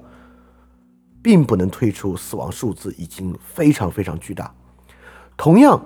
[1.23, 4.55] 并不能推出死亡数字已经非常非常巨大。
[5.37, 5.83] 同样，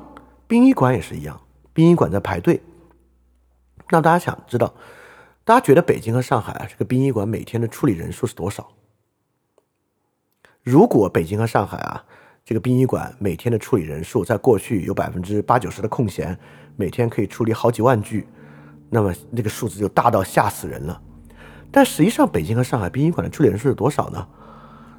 [0.49, 1.41] 殡仪馆也是一样，
[1.73, 2.61] 殡仪馆在排队。
[3.91, 4.75] 那大家想知道，
[5.45, 8.69] 大家觉得北京和上海啊，这个殡仪馆每天的处理人数是多少？
[10.63, 12.05] 如果北京和上海啊，
[12.45, 16.37] 这个殡仪馆每天的处理人数在过去有百分之八九十的空闲，
[16.77, 18.27] 每天可以处理好几万具。
[18.89, 21.03] 那么那个数字就大到吓死人了，
[21.73, 24.25] 但实际上北京和上海殡仪馆的处理人数是多少呢？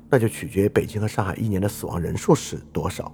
[0.10, 3.12] 那就取决于北京和上海一年的死亡人数是多少。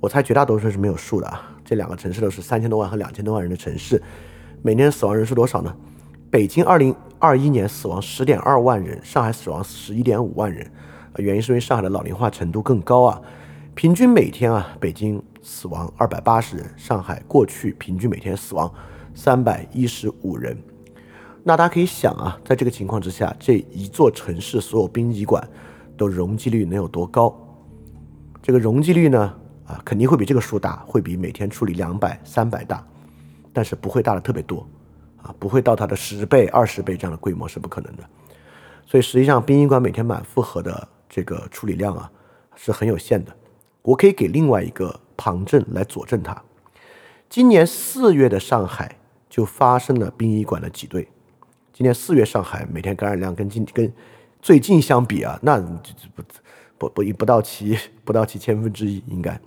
[0.00, 1.42] 我猜绝大多数是没有数的啊。
[1.64, 4.02] 这两个城市都是三千多万和两千多万人的城市，
[4.62, 5.76] 每年死亡人数多少呢？
[6.30, 10.66] 北京二零二一年死亡十点二万人，上海死亡十一点五万人。
[11.16, 13.20] 原因是因为上海的老龄化程度更高啊。
[13.74, 18.72] 平均每天啊，北京死亡二百八十人，上海过去平均每天死亡。
[19.14, 20.56] 三百一十五人，
[21.42, 25.42] 那大家可以想啊，在这个情况之下，这一座城市所有殡仪馆
[25.96, 27.34] 的容积率能有多高？
[28.42, 29.34] 这个容积率呢，
[29.66, 32.86] 啊，肯定会比这个数大，会比每天处理两百、三百大，
[33.54, 34.66] 但是不会大的特别多，
[35.22, 38.04] 啊，不会到它的十倍、二十倍这样的规模是不可能的。
[38.86, 42.10] 所以实际上，殡仪馆每天满负荷的这个处理量啊，
[42.54, 43.34] 是很有限的。
[43.82, 46.42] 我可以给另外一个旁证来佐证它。
[47.30, 48.96] 今年四月的上海。
[49.30, 51.08] 就发生了殡仪馆的挤兑。
[51.80, 53.90] 今年四月，上海每天感染量跟今跟
[54.42, 55.58] 最近相比啊，那
[56.14, 56.22] 不
[56.76, 59.40] 不不不到七不到七千分之一应该。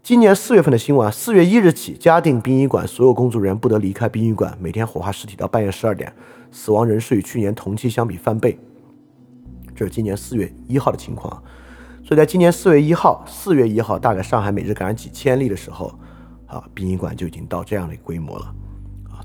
[0.00, 6.14] 今年四月份的新闻，四月一日起，嘉定殡仪馆所有工作人员不得离开殡仪馆，每天火化尸体到半夜十二点，
[6.52, 8.56] 死亡人数与去年同期相比翻倍。
[9.74, 11.42] 这是今年四月一号的情况。
[12.04, 15.92] 所以在今年四月一号，四月一号大概上海每日感染几千例的时候。
[16.46, 18.54] 啊，殡仪馆就已经到这样的规模了，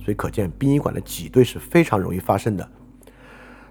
[0.04, 2.70] 所以可见殡仪馆的挤兑是非常容易发生的。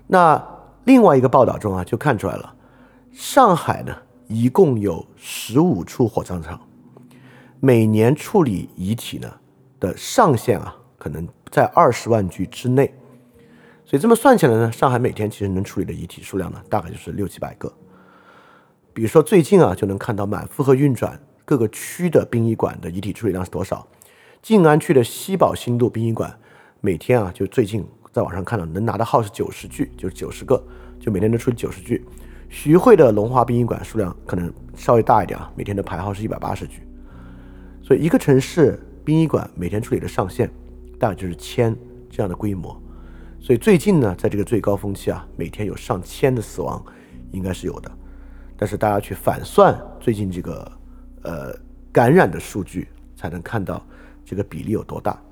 [0.07, 0.43] 那
[0.85, 2.55] 另外一个报道中啊，就看出来了，
[3.13, 3.95] 上海呢
[4.29, 6.61] 一共有十五处火葬场，
[7.61, 9.31] 每年处理遗体呢
[9.79, 12.93] 的上限啊，可能在二十万具之内。
[13.85, 17.73] 所以这么算起来呢，上海每天其实能处理的遗体数量呢，大概就是六七百个。
[18.95, 21.21] 比如说最近啊，就能看到满负荷运转。
[21.45, 23.87] 各个区的殡仪馆的遗体处理量是多少？
[24.43, 26.37] 静安区的西宝新路殡仪馆
[26.81, 30.61] 每天啊，就最近在网上看到能拿的号是九十具，就是九十个，
[30.99, 32.05] 就每天能处理九十具。
[32.49, 36.83] 徐汇的龙华殡仪馆数量可能稍微大一点啊，每天的排号是一百八十具。
[37.85, 40.51] 所以一个城市殡仪馆每天处理的上限
[40.99, 41.77] 大概就是千
[42.11, 42.77] 这样的规模。
[43.39, 46.85] 所以最近呢，在这个最高峰期啊，每天有上千的死亡
[47.31, 47.89] 应该是有的。
[48.57, 50.73] 但是大家去反算最近这个。
[51.25, 51.57] 呃，
[51.93, 53.81] 感染的数据才能看到
[54.33, 55.23] 这个比例有多大。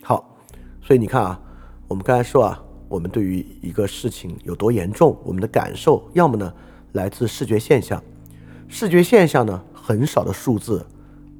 [0.00, 0.38] 好，
[0.80, 1.40] 所以你看啊，
[1.88, 6.54] 我们刚才说啊，我们对于一个事情有多严重，我们的感受要么呢
[6.92, 8.00] 来自视觉现象，
[8.68, 10.86] 视觉现象呢很少的数字，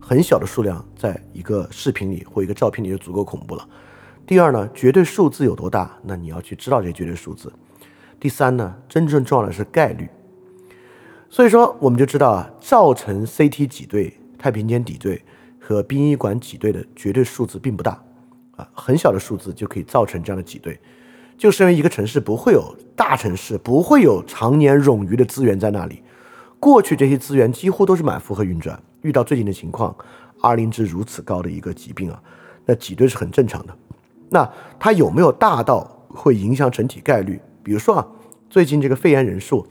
[0.01, 3.69] 很小的数量，在一个视频里或一个照片里就足够恐怖了。
[4.27, 7.53] 第二呢，绝对数字有多大，那你要去知道这绝对数字。
[8.19, 10.09] 第三呢，真正重要的是概率。
[11.29, 15.23] 所以说，我们就知道啊，造成 CT 挤兑、太平间挤兑
[15.67, 17.99] 和殡仪馆挤兑的绝对数字并不大，
[18.57, 20.79] 啊，很小的数字就可以造成这样的挤兑，
[21.39, 26.03] 就是因为一个城市不会有大城市不会有常年冗余的资源在那里，
[26.61, 29.97] 过去这些资源几乎都是满负荷运转，遇到最近的情况
[30.43, 32.23] ，R 零值如此高的一个疾病啊，
[32.67, 33.75] 那挤兑是很正常的。
[34.29, 34.47] 那
[34.79, 37.41] 它有没有大到会影响整体概率？
[37.63, 38.07] 比如说啊，
[38.51, 39.67] 最近这个肺炎人数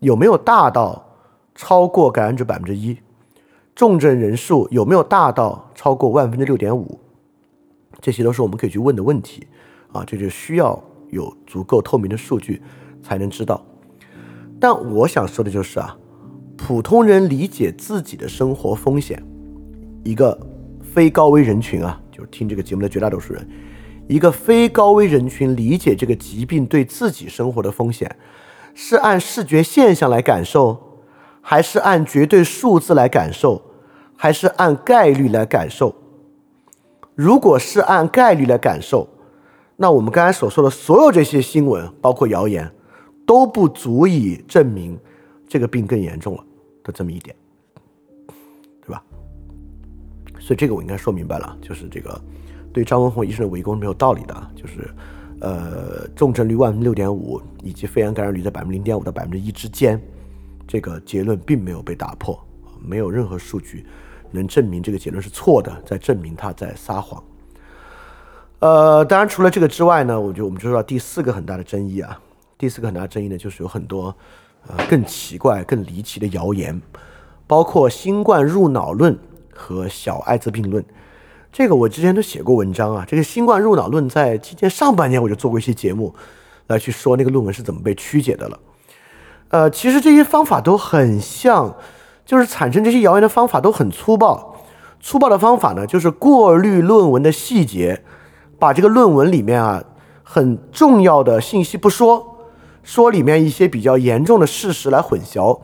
[0.00, 1.04] 有没有大到？
[1.60, 2.96] 超过感染者百分之一，
[3.78, 6.98] 重症人数有没有大到超过万分之六点五，
[8.00, 9.46] 这些都是我们可以去问的问题。
[9.92, 12.60] 啊，这就需要有足够透明的数据
[13.00, 13.64] 才能知道。
[14.58, 15.96] 但我想说的就是啊，
[16.56, 19.22] 普通人理解自己的生活风险，
[20.02, 20.36] 一个
[20.82, 23.48] 非高危人群啊，就是听这个节目的绝大多数人，
[24.08, 28.16] 一个非高危人群理解这个疾病对自己生活的风险，
[28.74, 30.98] 是按视觉现象来感受，
[31.40, 33.62] 还是按绝对数字来感受，
[34.18, 35.94] 还是按概率来感受？
[37.14, 39.08] 如果是按概率来感受，
[39.76, 42.70] 那我们刚才所说的所有这些新闻，包括谣言。
[43.28, 44.98] 都不足以证明
[45.46, 46.42] 这个病更严重了
[46.82, 47.36] 的这么一点，
[48.80, 49.04] 对吧？
[50.40, 52.18] 所以这个我应该说明白了，就是这个
[52.72, 54.88] 对张文宏医生的围攻是没有道理的，就是
[55.42, 60.00] 呃重症率万分之六点五，以及肺炎感染率在百分之零点五到百分之一之间，
[60.66, 62.42] 这个结论并没有被打破，
[62.80, 63.84] 没有任何数据
[64.30, 67.22] 能证明这个结论是错的，在证明他在撒谎。
[68.60, 72.20] 呃，当然除了这个之外呢，我觉得我们就说到第四个很大的争议啊。
[72.56, 74.12] 第四个很大争议呢，就是有很多
[74.66, 76.82] 呃更奇怪、更离奇的谣言，
[77.46, 79.16] 包括新冠入脑论
[79.54, 80.84] 和小艾滋病论。
[81.52, 83.04] 这个我之前都写过文章啊。
[83.06, 86.12] 这个新冠入脑论在今年上半年我就做过一些节目
[86.66, 88.58] 来去说那个论文是怎么被曲解的了。
[89.50, 91.74] 呃，其实这些方法都很像，
[92.28, 94.54] 就是产生这些谣言的方法都很粗暴。
[95.00, 98.02] 粗暴的方法呢，就是过滤论文的细节，
[98.58, 99.82] 把这个论文里面啊
[100.22, 102.36] 很重要的信息不说。
[102.82, 105.58] 说里面一些比较严重的事实来混淆。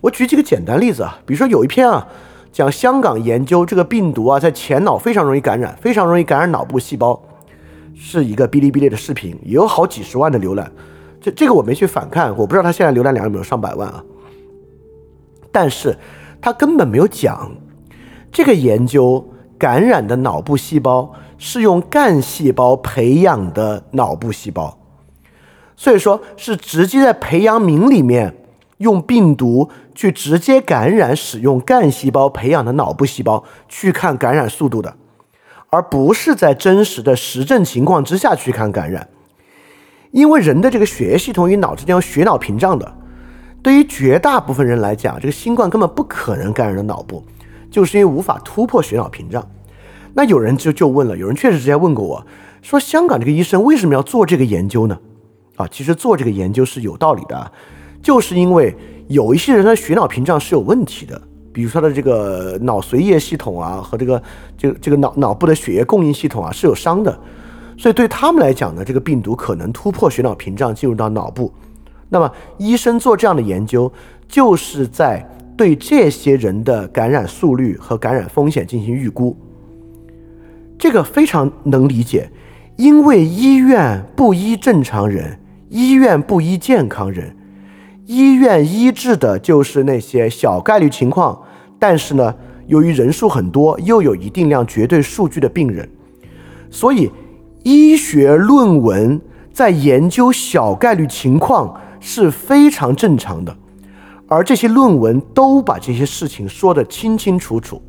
[0.00, 2.08] 我举几个简单例子啊，比如说有一篇啊，
[2.50, 7.20] 讲香港研究这个病毒啊，在前脑非常容易感染，非常容易感染脑部细胞，
[7.94, 10.72] 是一个哔哩哔哩的视频，也有好几十万的浏览。
[11.20, 14.02] 这这个我没去反看，我不知道他现在浏览量有没有上百万啊。
[15.52, 15.96] 但是
[16.40, 17.50] 他根本没有讲
[18.32, 24.78] 这个研究感染的脑部细胞是用干细胞培养的脑部细胞。
[25.76, 28.34] 所以说是直接在培养皿里面
[28.78, 34.94] 用病毒去直接感染使用干细胞培养的脑部细胞去看感染速度的，
[35.70, 39.08] 而不是在真实的实证情况之下去看感染。
[40.10, 42.94] 因为人的这个血液系统与脑之间有血脑屏障的，
[43.62, 47.22] 对于绝大部分人来讲，这个新冠根本不可能感染到脑部，
[47.70, 49.46] 就是因为无法突破血脑屏障。
[50.14, 52.26] 那有人就就问了，有人确实之前问过我
[52.62, 54.98] 说，香港这个医生为什么要做这个研究呢？
[55.56, 57.52] 啊，其实做这个研究是有道理的，
[58.02, 58.74] 就是因为
[59.08, 61.20] 有一些人的血脑屏障是有问题的，
[61.52, 64.22] 比如说他的这个脑髓液系统啊和这个
[64.56, 67.16] 这个这个脑脑部的血液供应系统啊是有伤的，
[67.76, 71.52] 所以对他们来讲呢，这个病毒可能突破血脑屏障进入到脑部。
[72.10, 73.90] 那么医生做这样的研究，
[74.28, 79.34] 就是在对这些人的感染速率和感染风险进行预估，
[80.78, 82.30] 这个非常能理解，
[82.76, 85.38] 因为医院不医正常人。
[85.72, 87.36] 医院不医健康人，
[88.04, 91.40] 医院医治的就是那些小概率情况，
[91.78, 92.34] 但是呢，
[92.66, 95.88] 由于人数很多，又有一定量绝对数据的病人，
[96.72, 97.08] 所以
[97.62, 99.20] 医学论文
[99.52, 103.56] 在研究小概率情况是非常正常的，
[104.26, 107.80] 而这些论文都把这些事情说得清清楚楚，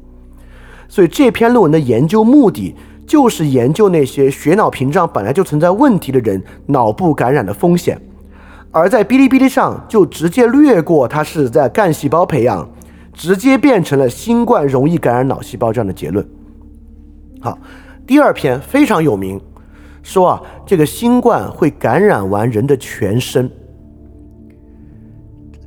[0.87, 2.75] 所以这篇论文的研究目的。
[3.07, 7.99] 就是研究那些血脑屏障本来就存在问题的人脑部感染的风险，
[8.71, 12.65] 而在哔哩哔哩上就直接略过它是在干细胞培养，
[13.11, 16.25] 直接变成了新冠容易感染脑细胞这样的结论。
[17.41, 17.57] 好，
[18.07, 19.41] 第二篇非常有名，
[20.03, 23.51] 说啊这个新冠会感染完人的全身，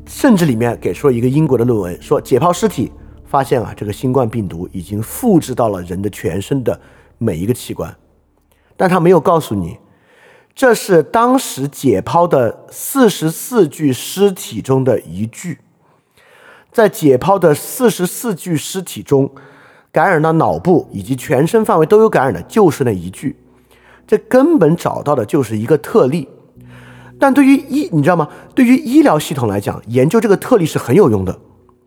[0.06, 2.92] 甚至里面给出了一个英国的论文，说解剖尸体
[3.24, 6.80] 发现啊这个新冠病毒已经复制到了人的全身的。
[7.16, 7.96] 每一个器官，
[8.76, 9.78] 但他没有告诉你，
[10.52, 15.60] 这是当时解剖的四十四具尸体中的一具，
[16.72, 19.30] 在解剖的四十四具尸体中，
[19.92, 23.36] 感染到脑部以及全身范围都有感染的，就是那一具，
[24.06, 26.28] 这根本找到的就是一个特例。
[27.18, 28.28] 但对于医，你知道吗？
[28.54, 31.38] 对于医疗系统来讲，研究这个特例是很有用的，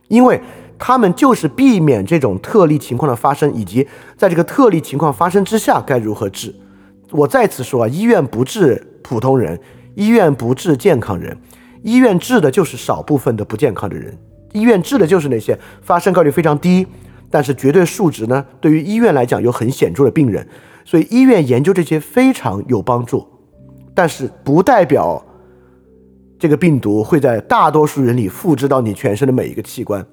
[0.08, 0.42] 因为。
[0.80, 6.54] 他们就是避免这种特例情况的发生，以及在这个特例情况发生之下该如何治。
[7.10, 9.60] 我再次说啊，医院不治普通人，
[9.96, 11.36] 医院不治健康人，
[11.82, 14.16] 医院治的就是少部分的不健康的人，
[14.54, 16.86] 医院治的就是那些发生概率非常低，
[17.32, 20.48] 但是绝对数值呢，对于医院来讲有很显著的病人。
[20.86, 23.28] 所以医院研究这些非常有帮助，
[23.98, 25.26] 但是不代表
[26.38, 30.06] 这个病毒会在大多数人里复制到你全身的每一个器官。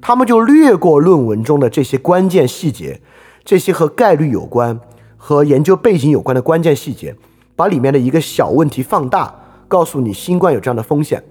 [0.00, 3.02] 他们就略过论文中的这些关键细节，
[3.44, 4.80] 这些和概率有关、
[5.18, 7.14] 和研究背景有关的关键细节，
[7.54, 9.34] 把里面的一个小问题放大，
[9.68, 11.22] 告诉你新冠有这样的风险。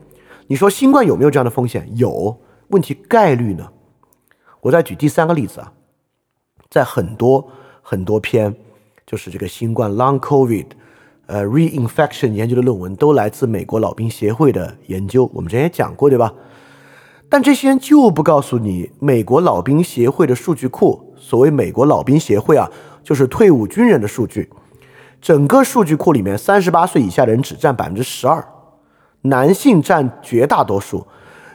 [0.46, 1.90] 你说新冠有没有这样的风险？
[1.96, 2.40] 有。
[2.68, 3.68] 问题概率呢？
[4.62, 5.74] 我再举第三个例子啊，
[6.70, 7.50] 在很多
[7.82, 8.56] 很多篇，
[9.08, 10.68] 就是这个新冠 （Long COVID）
[11.30, 15.30] 呃 reinfection 研究的论文，都来自美国老兵协会的研究。
[15.32, 16.34] 我们之前也讲过，对吧？
[17.30, 22.68] 但这些人就不告诉你，美国老兵协会的数据库，所谓美国老兵协会啊，
[23.04, 24.50] 就是退伍军人的数据。
[25.22, 28.44] 整个数据库里面，三十八岁以下的人只占百分之十二，
[29.22, 31.06] 男性占绝大多数。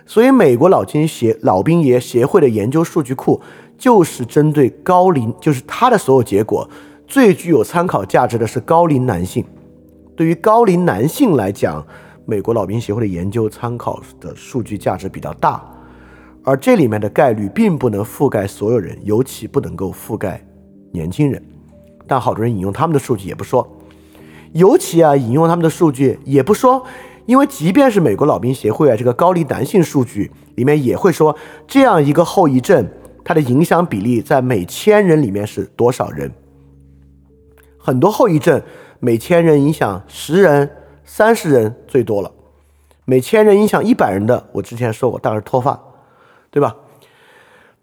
[0.07, 3.41] 所以，美国老兵协老兵爷协会的研究数据库，
[3.77, 6.70] 就是针对高龄，就是他的所有结果
[7.09, 9.45] 最具有参考价值的是高龄男性。
[10.17, 11.85] 对于高龄男性来讲，
[12.25, 15.62] 美国老兵协会的研究参考的数据价值比较大，
[16.45, 20.45] 而这里面的概率并不能覆盖所有人，尤其不能够覆盖
[20.93, 21.43] 年轻人。
[22.07, 23.67] 但好多人引用他们的数据也不说，
[24.53, 26.85] 尤其啊引用他们的数据也不说，
[27.27, 31.35] 因为即便是美国老兵协会啊这个高龄男性数据里面也会说，
[31.67, 32.87] 这样一个后遗症
[33.25, 36.31] 它的影响比例在每千人里面是多少人？
[37.79, 38.62] 很多后遗症
[39.05, 40.70] 每千人影响十人。
[41.07, 42.32] 三十人最多了，
[43.05, 45.78] 每千人影响一百人的，我之前说过，大概是脱发，
[46.50, 46.74] 对吧？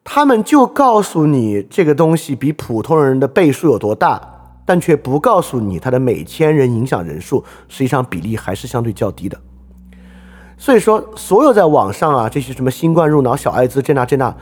[0.03, 4.19] 他们就告诉你这个东西比普通人的倍数有多大，
[4.65, 9.39] 但却不告诉你它的每千人影响人数，实际上比例还是相对较低的。
[10.57, 14.35] 所以说，所有在网上啊，这些什么新冠入脑、小艾滋这那这那，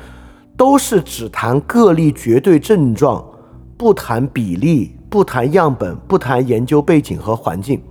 [0.55, 3.29] 都是只谈个例绝对症状，
[3.77, 7.81] 不谈比例，不谈样本，不谈研究背景和环境。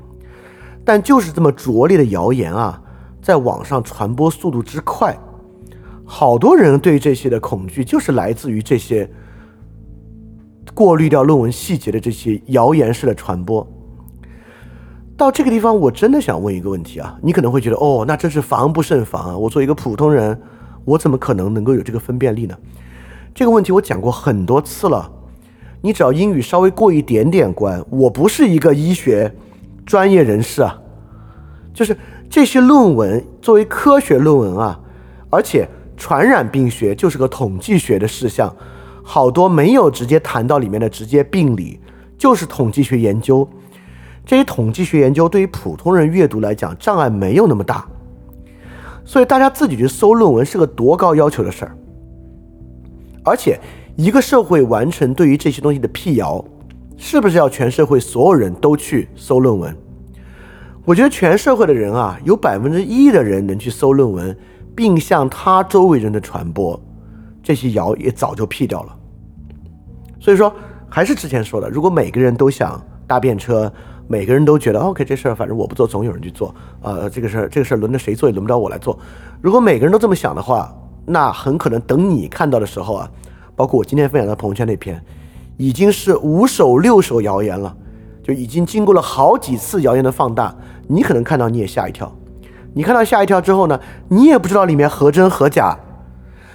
[0.85, 2.81] 但就是这么拙劣的谣言啊，
[3.21, 5.19] 在网上传播速度之快，
[6.05, 9.11] 好多人对这些的恐惧就是来自于这些
[10.73, 13.67] 过滤掉论文细节的这些谣言式的传播。
[15.17, 19.37] 到这个地方，我真的想问一个问题啊，你可能会觉得哦，那真是防不胜防啊！
[19.37, 20.41] 我作为一个普通人，
[20.85, 22.57] 我怎么可能能够有这个分辨力呢？
[23.35, 25.11] 这个问题我讲过很多次了，
[25.81, 29.35] 你只要英语稍微过一点点关，我不是一个医学。
[29.87, 30.79] 专业人士啊，
[31.73, 31.97] 就是
[32.29, 34.79] 这些论文作为科学论文啊，
[35.31, 35.67] 而且
[35.97, 38.55] 传染病学就是个统计学的事项，
[39.03, 41.81] 好多没有直接谈到里面的直接病理，
[42.19, 43.49] 就是统计学研究。
[44.27, 47.89] 这些统计学研究对于普通人阅读来讲障碍没有那么大，
[49.07, 51.75] 所以大家自己去搜论文是个多高要求的事儿。
[53.25, 53.59] 而且
[53.99, 56.43] 一个社会完成对于这些东西的辟谣。
[56.97, 59.77] 是不是要全社会所有人都去搜论文？
[60.85, 64.37] 我觉得全社会的人啊，有百分之一的人能去搜论文，
[64.75, 66.81] 并向他周围人的传播，
[67.43, 68.97] 这些谣也早就辟掉了。
[70.21, 70.53] 所以说，
[70.89, 73.73] 还是之前说的，如果每个人都想搭便车，
[74.07, 76.55] 每个人都觉得 OK，这事儿反正我不做，总有人去做。
[76.83, 78.97] 呃，这个事儿，这个事儿轮着谁做也轮不着我来做。
[79.41, 80.73] 如果每个人都这么想的话，
[81.05, 83.11] 那很可能等你看到的时候啊，
[83.59, 85.03] 包括我今天分享的朋友圈那篇。
[85.57, 87.77] 已经是五手六手谣言了，
[88.23, 90.55] 就已经经过了好几次谣言的放大，
[90.87, 92.17] 你可能看到你也吓一跳，
[92.75, 95.77] 你看到吓一跳之后呢，你也不知道里面何真何假，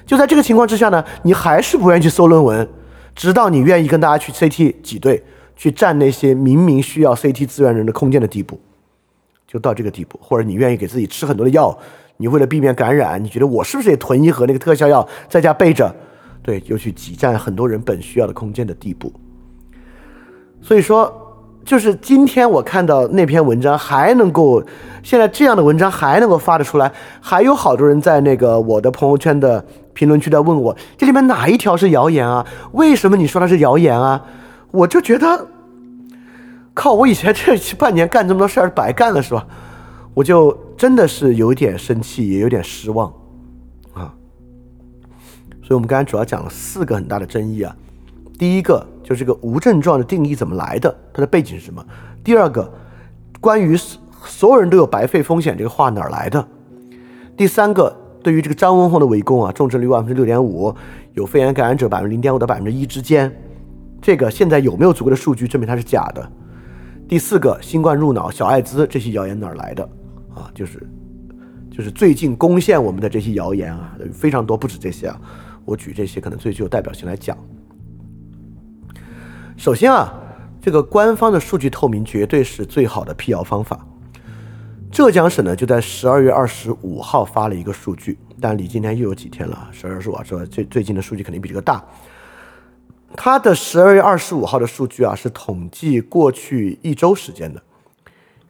[0.06, 2.66] 就在这个情况之下呢，你还是不愿意去搜论文，
[3.14, 5.22] 直到你愿意跟大家去 CT 挤兑，
[5.58, 8.58] 去占那些明明需要 CT 资源人的空间的地步，
[9.46, 11.78] 就到这个地步，或者你愿意给自己吃很多的药，
[12.16, 15.94] 你为了避免感染，你觉得我是不是也囤一盒那个特效药在家备着？
[16.44, 19.12] 对，又去挤占很多人本需要的空间的地步。
[20.62, 21.12] 所以说，
[21.66, 24.62] 就是今天我看到那篇文章还能够，
[25.02, 26.92] 现在这样的文章还能够发得出来，
[27.22, 32.46] 还有好多人在那个我的朋友圈的评论区在问我，这里面哪一条是谣言啊？
[32.74, 34.22] 为什么你说它是谣言啊？
[34.72, 35.48] 我就觉得，
[36.74, 39.48] 靠，我以前这半年干这么多事儿白干了是吧？
[40.14, 43.12] 我就真的是有点生气，也有点失望。
[45.64, 47.76] 所以，我们刚才主要讲了四个很大的争议啊。
[48.38, 51.86] 第一个就是这个无症状的定义怎么来的，它的背景是什么？
[52.24, 52.70] 第二个，
[53.40, 53.78] 关于
[54.26, 56.46] 所有人都有白肺风险这个话哪儿来的？
[57.38, 60.76] 第三个，对于这个张文宏的围攻啊，重症率万分之六点五，
[61.14, 63.34] 有肺炎感染者百分之零点五到百分之一之间，
[64.02, 66.32] 这个现在有没有足够的数据证明它是假的？
[67.08, 69.84] 第四个，新冠入脑、小艾滋这些谣言哪儿来的？
[70.34, 70.86] 啊，就是
[71.72, 75.22] 就是最近攻陷我们的这些谣言啊，非常多，不止这些啊。
[75.66, 77.38] 我举这些可能最具有代表性来讲。
[79.56, 80.14] 首先啊，
[80.62, 83.88] 这个官方的数据透明绝对是最好的辟谣方法。
[84.92, 91.84] 浙江省呢就在十二月二十五号发了一个数据，但离今天又有几天了，十二月二十五号说最最近的数据肯定比这个大。
[93.16, 97.62] 它的十二月二十五号的数据啊是统计过去一周时间的，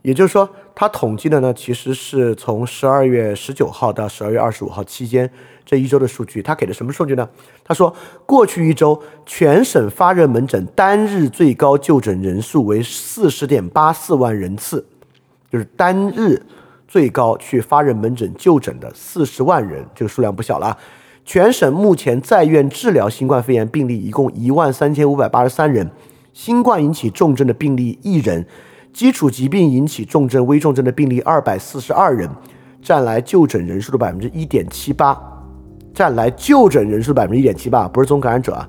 [0.01, 5.29] 也就是说，它统计的呢其实是从十二月十九号到十二月二十五号期间
[5.65, 6.41] 这一周的数据。
[6.41, 7.27] 他给的什么数据呢？
[7.63, 7.93] 他说
[8.25, 14.85] 过去一周全省发热门诊单日最高就诊人数为四十点八四万人次。
[15.51, 16.41] 就是单日
[16.87, 20.75] 最高去发热门诊就诊的四十万人，这个数量不小了。
[21.23, 25.87] 全省目前在院治疗新冠肺炎病例一共一万三千五百八十三人，
[26.33, 28.43] 新冠引起重症的病例一人，
[28.91, 32.27] 基础疾病引起重症、危重症的病例二百四十二人，
[32.81, 35.32] 占来就诊人数的百分之一点七八，
[35.93, 38.67] 占来就诊人数的百分之一点七八，不是总感染者啊。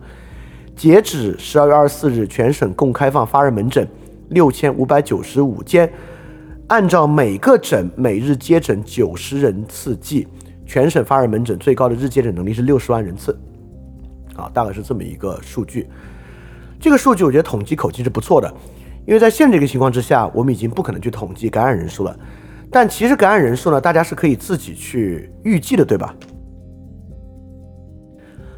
[0.77, 3.89] 截止十二月二十四日，全省共开放发热门诊
[4.29, 5.91] 六千五百九十五间。
[6.66, 10.27] 按照每个诊每日接诊九十人次计，
[10.66, 13.39] 全省发热门诊最高的日接诊能力是六十万人次，
[14.35, 15.87] 啊，大概是这么一个数据。
[16.81, 18.53] 这个数据我觉得统计口径是不错的，
[19.07, 22.18] 因为在现这个情况之下，我们已经不可能去统计感染人数了。
[22.70, 26.14] 但其实感染人数呢，大家是可以自己去预计的，对吧？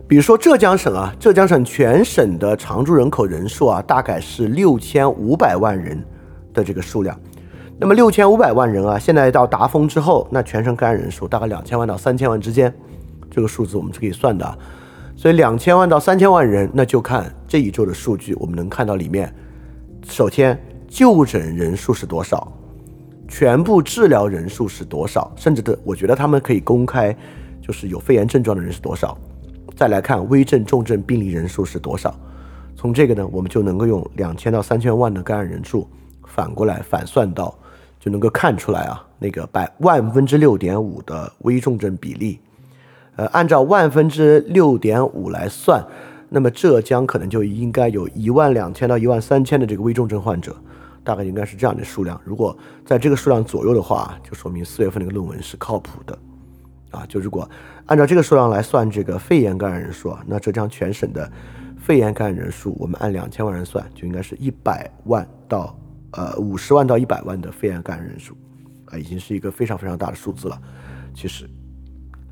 [0.09, 6.00] 比如说浙江省啊，浙江省全省的常住人口人数啊，大概是六千五百万人
[6.54, 7.18] 的这个数量。
[7.76, 12.72] 那么六千五百万人啊，现在到达峰之后，那全省感染人数大概两千万到三千万之间，
[13.28, 14.59] 这个数字我们是可以算的。
[15.16, 19.34] 所以两千万到三千万人，那就看这一周的数据，我们能看到里面，
[20.09, 22.52] 首先就诊人数是多少，
[23.26, 27.14] 全部治疗人数是多少，甚至的，我觉得他们可以公开，
[27.61, 29.18] 就是有肺炎症状的人是多少。
[29.77, 32.12] 再来看危症、重症病例人数是多少，
[32.74, 35.87] 从这个呢，我们就能够用两千到三千万的感染人数
[36.24, 37.55] 反过来反算到。
[37.99, 42.39] 就能够看出来啊，那个百万分之六点五的危重症比例，
[43.16, 45.85] 呃，按照万分之六点五来算，
[46.29, 50.55] 那么浙江可能就应该有一万两千到一万三千的这个危重症患者，
[51.03, 52.20] 大概应该是这样的数量。
[52.22, 56.16] 如果在这个数量左右的话，就说明四月份那个论文是靠谱的，
[56.97, 57.49] 啊，就如果
[57.86, 61.30] 按照这个数量来算这个肺炎感染人数，那浙江全省的
[61.78, 65.78] 肺炎感染人数，我们按两千万人算，就应该是一百万到。
[66.12, 68.34] 呃，五十万到一百万的肺炎感染人数，
[68.86, 70.59] 啊，已经是一个非常非常大的数字了。
[71.12, 71.47] 其实，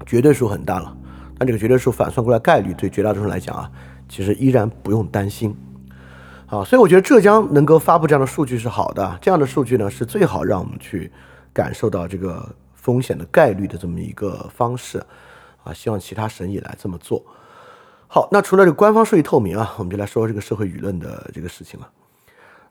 [0.07, 0.97] 绝对数很大了。
[1.37, 3.71] 但这个绝对数反算过来概率，对绝大多数人来讲啊，
[4.09, 5.55] 其实依然不用担心。
[6.47, 9.19] 好，所以我觉得浙江能够发布这样的数据是好的。
[9.21, 11.13] 这样的数据呢，是最好让我们去
[11.53, 12.49] 感受到这个
[12.85, 15.03] 风险的概率的这么一个方式。
[15.65, 17.25] 啊，希望其他省也来这么做。
[18.07, 21.91] 好，那除了这个官方数据透明啊，我们就来说这个社会舆论的这个事情了。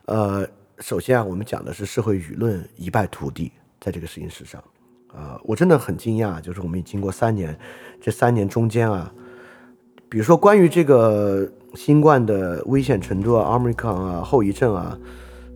[0.06, 0.48] 呃。
[0.80, 4.60] 首先啊，我们讲的是社会舆论一败涂地，在这个事情史上，
[5.06, 7.56] 啊，我真的很惊讶，就是我们已经过三年，
[8.00, 9.14] 这三年中间啊，
[10.08, 14.98] 比如说关于这个新冠的危险程度啊、奥密克戎啊、后遗症啊，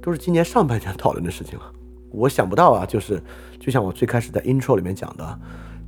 [0.01, 1.73] 都是今年上半年讨论的事情了。
[2.11, 3.23] 我想不到啊，就是
[3.59, 5.41] 就像我最开始在 intro 里面讲的，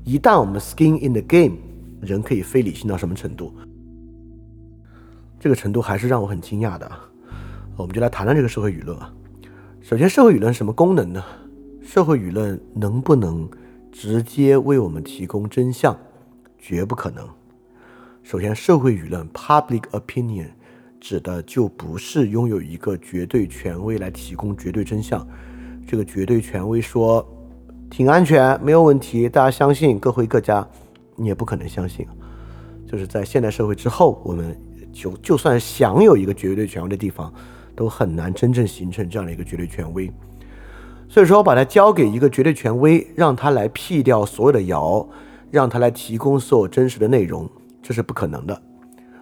[0.04, 1.56] 一旦我们 skin in the game，
[2.00, 3.54] 人可以非理性到什么程度，
[5.38, 6.90] 这个程度还是让我很惊讶的。
[7.76, 9.12] 我们就来谈谈这个社会舆论啊。
[9.80, 11.24] 首先，社会舆论什么功能呢？
[11.82, 13.48] 社会舆论能不能
[13.90, 15.98] 直接为我们提供真相？
[16.58, 17.26] 绝不可能。
[18.22, 20.50] 首先，社会舆论 （public opinion）
[21.00, 25.26] 指的就不是拥有一个绝对权威来提供绝对真相。
[25.90, 27.26] 这个绝对权威说
[27.90, 30.64] 挺安全，没有问题，大家相信，各回各家，
[31.16, 32.06] 你也不可能相信。
[32.86, 34.56] 就是在现代社会之后，我们
[34.92, 37.32] 就就算想有一个绝对权威的地方。
[37.74, 40.12] 都很难真正形成这样的一个绝对权威，
[41.08, 45.08] 所以说把它交给一个绝对权威，让他来辟掉所有的谣，
[45.50, 47.48] 让他来提供所有真实的内容，
[47.82, 48.60] 这是不可能的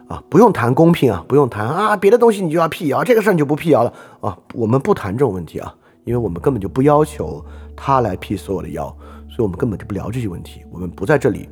[0.08, 0.20] 啊！
[0.28, 4.36] 不用谈公平啊，不用谈啊，别的东西你就要辟谣，这个事儿你就不辟谣了啊！
[4.54, 5.72] 我们不谈这种问题啊，
[6.08, 7.44] 因为我们根本就不要求
[7.76, 8.86] 他来辟所有的谣，
[9.28, 10.62] 所以我们根本就不聊这些问题。
[10.72, 11.46] 我们不在这里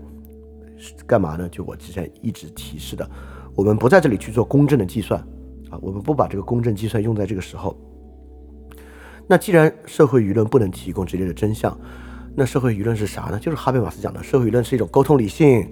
[1.06, 1.46] 干嘛呢？
[1.50, 3.06] 就我之前一直提示的，
[3.54, 5.20] 我们不在这里去做公正的计算。
[5.68, 7.76] 啊，我们不把这个公正计算用在这个时候。
[9.26, 11.76] 那既然社会舆论不能提供直接的真相，
[12.34, 13.38] 那社会舆论是啥呢？
[13.38, 15.70] 就是哈贝马斯讲的，社会舆论是一种沟通理性，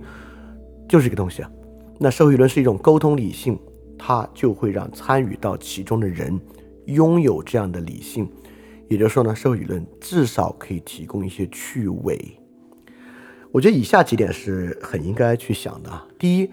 [0.89, 1.51] 就是一个东西啊。
[1.99, 3.59] 那社会舆论是一种沟通理性，
[3.97, 6.39] 它就会让参与到其中的人
[6.87, 8.29] 拥有这样的理性。
[8.89, 12.41] 也就是说呢，社会舆论至少可以提供一些趣味。
[13.51, 15.91] 我觉得以下几点是很应该去想的。
[16.19, 16.51] 第一。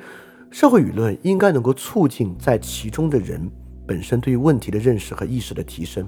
[0.54, 3.50] 社会舆论应该能够促进在其中的人
[3.88, 6.06] 本身对于问题的认识和意识的提升。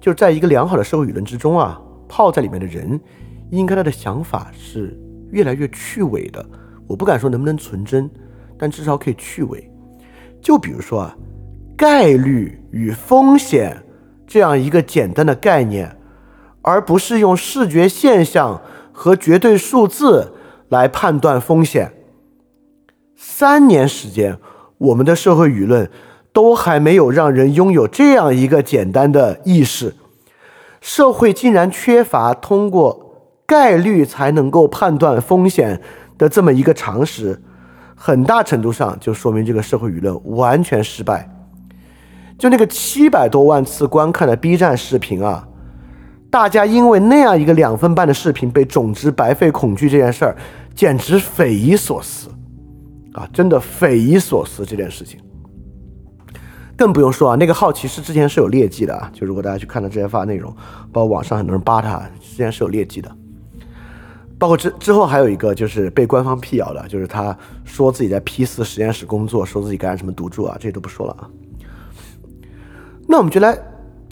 [0.00, 2.98] 就是在一个良好的社会舆论之中啊，泡在里面的人，
[3.50, 4.98] 应该他的想法是
[5.32, 6.42] 越来越去伪的。
[6.86, 8.10] 我不敢说能不能纯真，
[8.56, 9.70] 但至少可以去伪。
[10.40, 11.14] 就比如说啊，
[11.76, 13.76] 概率与风险
[14.26, 15.96] 这样一个简单的概念，
[16.62, 18.60] 而不是用视觉现象
[18.92, 20.32] 和绝对数字
[20.68, 21.92] 来判断风险。
[23.14, 24.38] 三年时间，
[24.78, 25.90] 我们的社会舆论
[26.32, 29.94] 都还没有让人拥有这样一个简单的意识。
[30.80, 35.80] 社会竟然缺乏通过概率才能够判断风险
[36.18, 37.40] 的这么一个常识，
[37.94, 41.28] 很大程度上就说明这个社会舆论完全失败。
[42.38, 45.48] 就那个七百多万次观看的 B 站视频啊，
[46.30, 50.36] 大家因为那样一个两分半的视频被种植白费恐惧这件事儿，
[50.74, 52.28] 简直匪夷所思
[53.14, 53.26] 啊！
[53.32, 55.18] 真的匪夷所思这件事情。
[56.76, 59.10] 更不用说啊，那个好奇是之前是有劣迹的啊。
[59.14, 60.54] 就如果大家去看他之前发的内容，
[60.92, 63.10] 包括网上很多人扒他，之前是有劣迹的。
[64.38, 67.34] 包括之之后还有一个就是被官方辟谣的，就是他
[67.64, 71.24] 说自己在 P 四实验室工作，说自己感染什么毒株啊，这些都不说了啊。
[73.16, 73.58] 那我们就来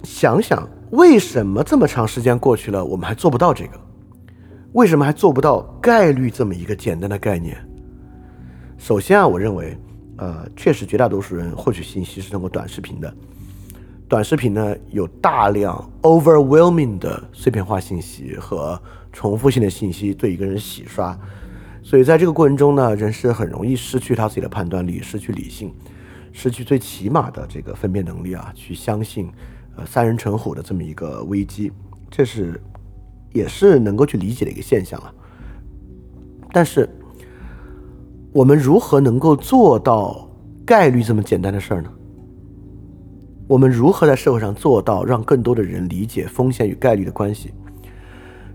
[0.03, 3.73] 想想，为什么这么长时间过去了，我们还做不到这个？
[4.73, 7.55] 为什么还做不到概率这么一个简单的概念？
[8.79, 9.77] 首先啊，我认为。
[10.17, 13.13] 呃，确实，绝大多数人获取信息是通过短视频的。
[14.09, 18.81] 短视频呢，有大量 overwhelming 的碎片化信息和
[19.13, 21.19] 重复性的信息对一个人洗刷，
[21.83, 25.75] 所以在这个过程中呢，人是很容易失去他自己的判断力，失去理性，
[26.35, 29.31] 失去最起码的这个分辨能力啊，去相信
[29.77, 31.73] 呃三人成虎的这么一个危机，
[32.11, 32.61] 这是
[33.33, 35.15] 也是能够去理解的一个现象了。
[36.53, 36.87] 但是。
[38.35, 40.29] 我们如何能够做到
[40.67, 41.93] 概率这么简单的事儿呢？
[43.47, 47.55] 我们如何在社会上做到让更多的人理解风险与概率的关系？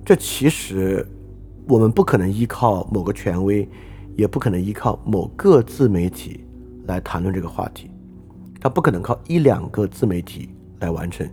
[0.04, 1.08] 这其实
[1.66, 3.66] 我们不可能依靠某个权威，
[4.18, 6.44] 也不可能依靠某个自媒体
[6.90, 7.90] 来谈论这个话题。
[8.60, 11.26] 它不可能靠一两个自媒体来完成，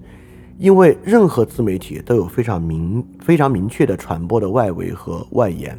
[0.59, 5.77] 因为任何自媒体都有非常明、非常明确的传播的外围和外延。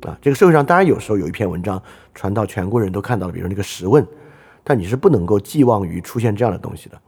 [0.00, 1.82] 啊，这个社会上当然有时候有一篇文章
[2.12, 4.06] 传到全国人都看到了，比如那个十问，
[4.62, 7.00] 但你是不能够寄望于出现这样的东西的，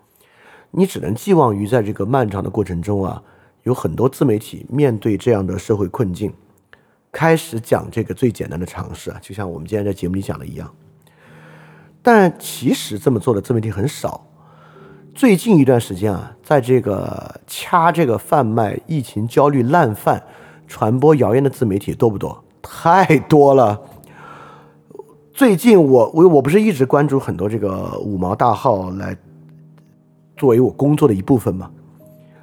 [0.70, 3.22] 你只能寄望于在这个漫长的过程中啊，
[3.64, 6.32] 有很多自媒体面对这样的社会困境，
[7.12, 10.72] 开始讲这个最简单的尝试啊，就像我们今天在节目里讲的一样。
[12.06, 14.24] 但其实这么做的自媒体很少，
[15.12, 20.22] 最近一段时间啊，在这个掐这个贩卖疫情焦虑烂饭、
[20.68, 22.44] 传播谣言的自媒体多不多？
[22.62, 23.80] 太多了。
[25.34, 29.16] 最近我我我不是一直关注很多这个五毛大号来
[30.36, 31.68] 作为我工作的一部分吗？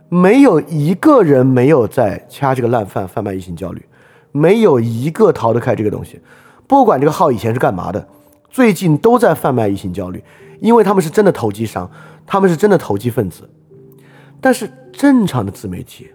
[0.09, 3.81] 没有一个人没有在掐这个烂饭贩卖疫情焦虑，
[4.33, 6.19] 没有一个逃得开这个东西。
[6.67, 8.05] 不管这个号以前是干嘛的，
[8.53, 10.23] 最近都在贩卖异性焦虑，
[10.61, 11.91] 因为他们是真的投机商，
[12.25, 13.49] 他们是真的投机分子。
[14.39, 16.11] 但是正常的自媒体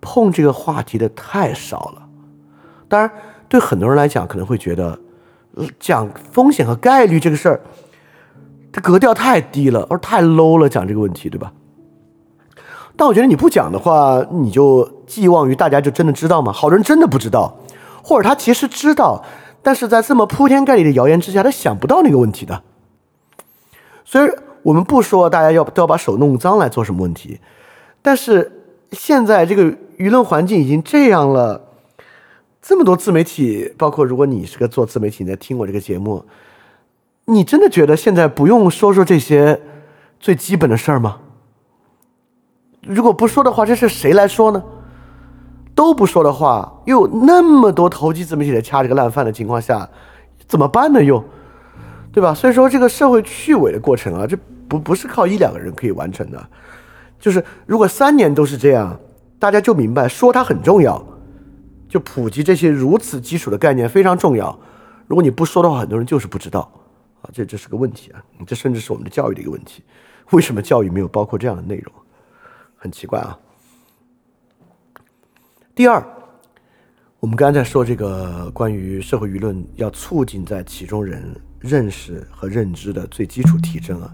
[0.00, 2.08] 碰这个话题的太少了，
[2.88, 3.10] 当然。
[3.48, 4.96] 对很多人来讲，可能会觉得
[5.80, 7.60] 讲风险和概率这个事儿，
[8.70, 11.52] 它格调太低了，而太 low 了，讲这个问题，对吧？
[12.96, 16.52] 但我觉得你不讲的话，你就寄望于大家就真的知道吗？
[16.52, 17.56] 好多人真的不知道，
[18.04, 19.24] 或者他其实知道，
[19.62, 22.62] 但是在这么铺天盖地的谣言之下，他想不到那个问题的。
[24.04, 24.30] 所以
[24.62, 27.40] 我们不说大家要都要把手弄脏来做什么问题，
[28.02, 28.50] 但是
[28.92, 29.64] 现在这个
[29.98, 31.66] 舆论环境已经这样了。
[32.62, 36.22] 这么多自媒体，包括如果你是个做自媒体，你在听我这个节目，
[37.24, 39.58] 你真的觉得现在不用说说这些
[40.20, 41.20] 最基本的事儿吗？
[42.82, 44.62] 如果不说的话，这是谁来说呢？
[45.80, 49.88] 都不说的话，又那么多投机自媒体在掐这个烂饭的情况下，
[50.46, 51.02] 怎么办呢？
[51.02, 51.24] 又，
[52.12, 52.34] 对吧？
[52.34, 54.36] 所以说，这个社会去伪的过程啊，这
[54.68, 56.48] 不不是靠一两个人可以完成的。
[57.18, 59.00] 就是如果三年都是这样，
[59.38, 61.02] 大家就明白说它很重要。
[61.88, 64.54] 就普及这些如此基础的概念非常重要。
[65.06, 66.70] 如果你不说的话，很多人就是不知道
[67.22, 68.22] 啊，这这是个问题啊。
[68.46, 69.82] 这甚至是我们的教育的一个问题。
[70.32, 71.90] 为什么教育没有包括这样的内容？
[72.76, 73.38] 很奇怪啊。
[75.74, 76.04] 第二，
[77.20, 84.12] 我们刚才说这个关于社会舆论要促进在其中人认识和认知的最基础提升啊，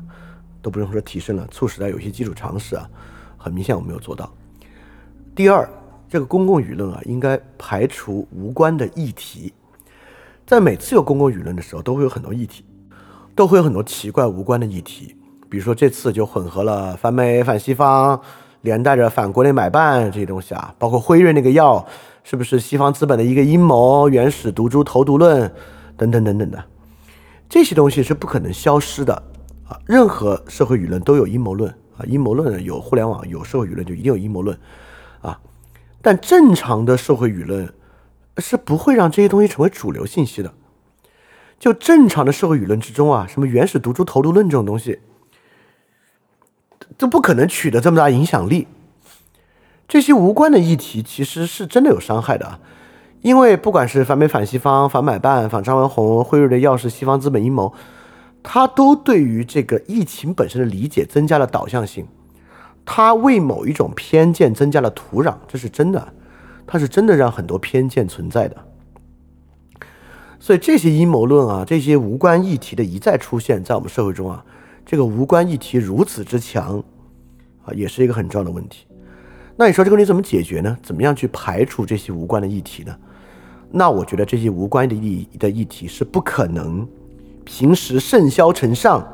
[0.63, 2.89] 都不用说提升了，促使他有些基础常识啊，
[3.37, 4.33] 很明显我没有做到。
[5.35, 5.69] 第二。
[6.09, 9.53] 这个公共舆论啊，应该排除无关的议题。
[10.47, 12.65] 在每次有公共舆论的时候，都会有很多议题，
[13.35, 15.17] 都会有很多奇怪无关的议题。
[15.51, 18.23] 比如说这次就混合了反美、反西方，
[18.63, 21.87] 连带着反国内买办这些东西啊，包括辉瑞那个药
[22.25, 25.53] 是不是西方资本的一个阴谋、原始毒株投毒论
[25.97, 26.65] 等等等等的，
[27.49, 29.15] 这些东西是不可能消失的
[29.69, 29.79] 啊。
[29.87, 34.59] 任何社会舆论都有阴谋论啊，阴谋论有互联网有社会舆论就一定有阴谋论
[35.21, 35.39] 啊。
[36.03, 37.73] 但正常的社会舆论
[38.39, 40.53] 是不会让这些东西成为主流信息的。
[41.59, 45.01] 就正常的社会舆论之中啊，什么原始毒株投毒论这种东西，
[46.97, 48.67] 都不可能取得这么大影响力。
[49.89, 52.59] 这些无关的议题其实是真的有伤害的，
[53.23, 57.73] 因为不管是反美反西方、反买办、反张文宏、辉瑞的药是西方资本阴谋，
[58.43, 62.07] 它都对于这个疫情本身的理解增加了导向性，
[62.85, 66.13] 它为某一种偏见增加了土壤，这是真的，
[66.67, 68.57] 它是真的让很多偏见存在的。
[70.41, 74.45] 所以这些阴谋论啊，这些无关议题的一再出现在我们社会中啊，
[74.87, 76.79] 这个无关议题如此之强
[77.65, 78.87] 啊，也是一个很重要的问题。
[79.57, 80.79] 那你说这个问题怎么解决呢？
[80.81, 82.97] 怎么样去排除这些无关的议题呢？
[83.69, 86.87] 那我觉得这些无关的议的议题是不可能
[87.45, 89.05] 平时盛嚣尘上，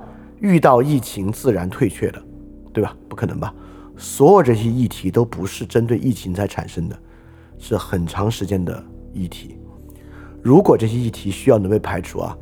[0.40, 2.22] 遇到疫情自然退却的，
[2.70, 2.94] 对吧？
[3.08, 3.54] 不可能吧？
[3.96, 6.98] 所有这些议题都不是针对疫情才产生的，
[7.58, 9.56] 是很长时间的议题。
[10.42, 12.36] 如果这些议题需要能被排除啊，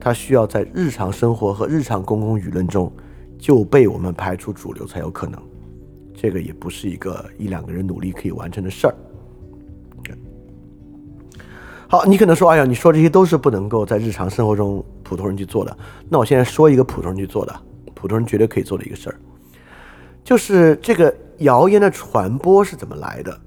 [0.00, 2.92] 它需要在日常生活和日常公共舆论中
[3.38, 5.40] 就被我们排除主流才有可能。
[6.14, 8.94] 这个也不是一个一两个人努力可以完成的事儿。
[11.88, 15.76] 好，你可能说，哎呀，你说这些都是不能够在日常生活中普通人去做的。
[16.08, 17.54] 那我现在说一个普通人去做的，
[17.94, 19.16] 普通人绝对可以做的一个事儿，
[20.24, 23.40] 就是这个谣言的传播是怎么来的？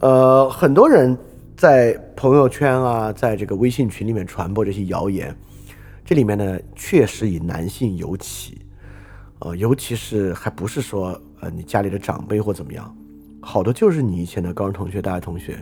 [0.00, 1.16] 呃，很多人。
[1.56, 5.34] 在朋友圈啊，在这个微信群里面传播这些谣言，
[6.06, 8.58] 这里面呢确实以男性尤其，
[9.40, 12.96] 呃，尤其是还不是说呃你家里的长辈或怎么样，
[13.40, 15.58] 好多就是你以前的高中同学、大学同学，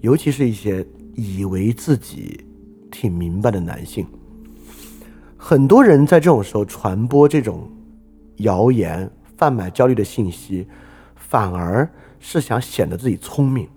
[0.00, 0.84] 尤其是一些
[1.14, 2.44] 以为自己
[2.90, 4.04] 挺明白的男性，
[5.36, 7.70] 很多人在这种时候传播这种
[8.38, 10.66] 谣言、贩卖焦虑的信息，
[11.14, 13.68] 反而是想显得自己聪明。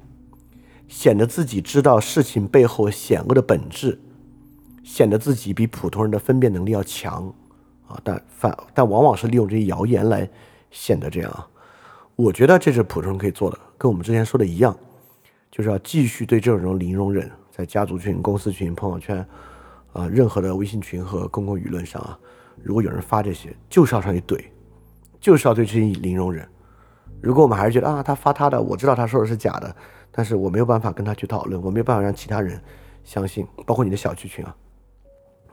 [0.88, 4.00] 显得自己知道事情背后险恶的本质，
[4.84, 7.34] 显得自己比普通人的分辨能力要强
[7.88, 8.00] 啊！
[8.04, 10.30] 但反但往往是利用这些谣言来
[10.72, 11.48] 显得这样啊！
[12.16, 14.78] 我觉得这是普通人可以做的，跟我们之前说的一样，
[15.52, 19.26] 就是要继续对这种人零容忍，在家族群、公司群、朋友圈
[19.94, 22.18] 啊，任何的微信群和公共舆论上啊，
[22.62, 24.44] 如果有人发这些，就是要上去怼，
[25.20, 26.48] 就是要对这些零容忍。
[27.22, 29.76] 如果我们还是觉得啊，他发他的，我知道他说的是假的。
[30.12, 32.60] 但是我没有办法跟他去讨论，我没有办法让其他人
[33.04, 34.56] 相信，包括你的小区群啊，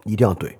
[0.07, 0.55] 一定要怼，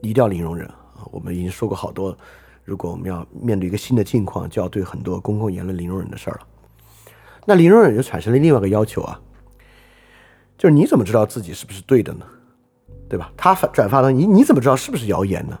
[0.00, 1.04] 一定要零容忍啊！
[1.10, 2.16] 我们已经说过好多，
[2.64, 6.46] 如果我们要面对一个新的境况，就要对很多公共言论零容忍的事儿了。
[7.44, 9.20] 那零容忍就产生了另外一个要求啊，
[10.56, 12.24] 就是你怎么知道自己是不是对的呢？
[13.08, 13.32] 对吧？
[13.36, 15.58] 他发转发的你你怎么知道是不是谣言呢？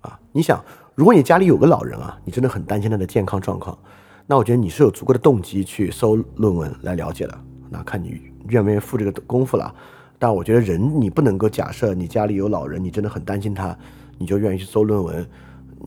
[0.00, 0.64] 啊，你想，
[0.94, 3.78] 如果你家里有个老人啊，你真的很担心他的健康状况。
[4.26, 7.38] 那我觉得你是有足够的动机去搜论文来了解的，
[7.68, 9.72] 那看你愿不愿意付这个功夫了。
[10.18, 13.76] 但我觉得人你不能够假设你家里有老人，你真的很担心他，
[14.18, 15.26] 你就愿意去搜论文，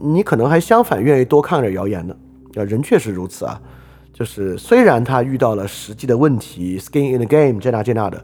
[0.02, 2.16] 你可能还相反愿意多看点谣言呢。
[2.56, 3.62] 啊，人确实如此啊，
[4.14, 8.24] 就是虽然他遇到了实际的问题，skin in the game 这那这那的，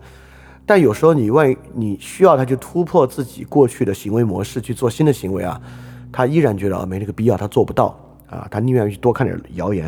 [0.65, 5.61] 但有时候你万一你需要他去突破自己过去的行为模式去做新的行为啊，
[6.11, 7.99] 他依然觉得啊没这个必要，他做不到。
[8.27, 9.87] 啊，他宁愿去多看点谣言，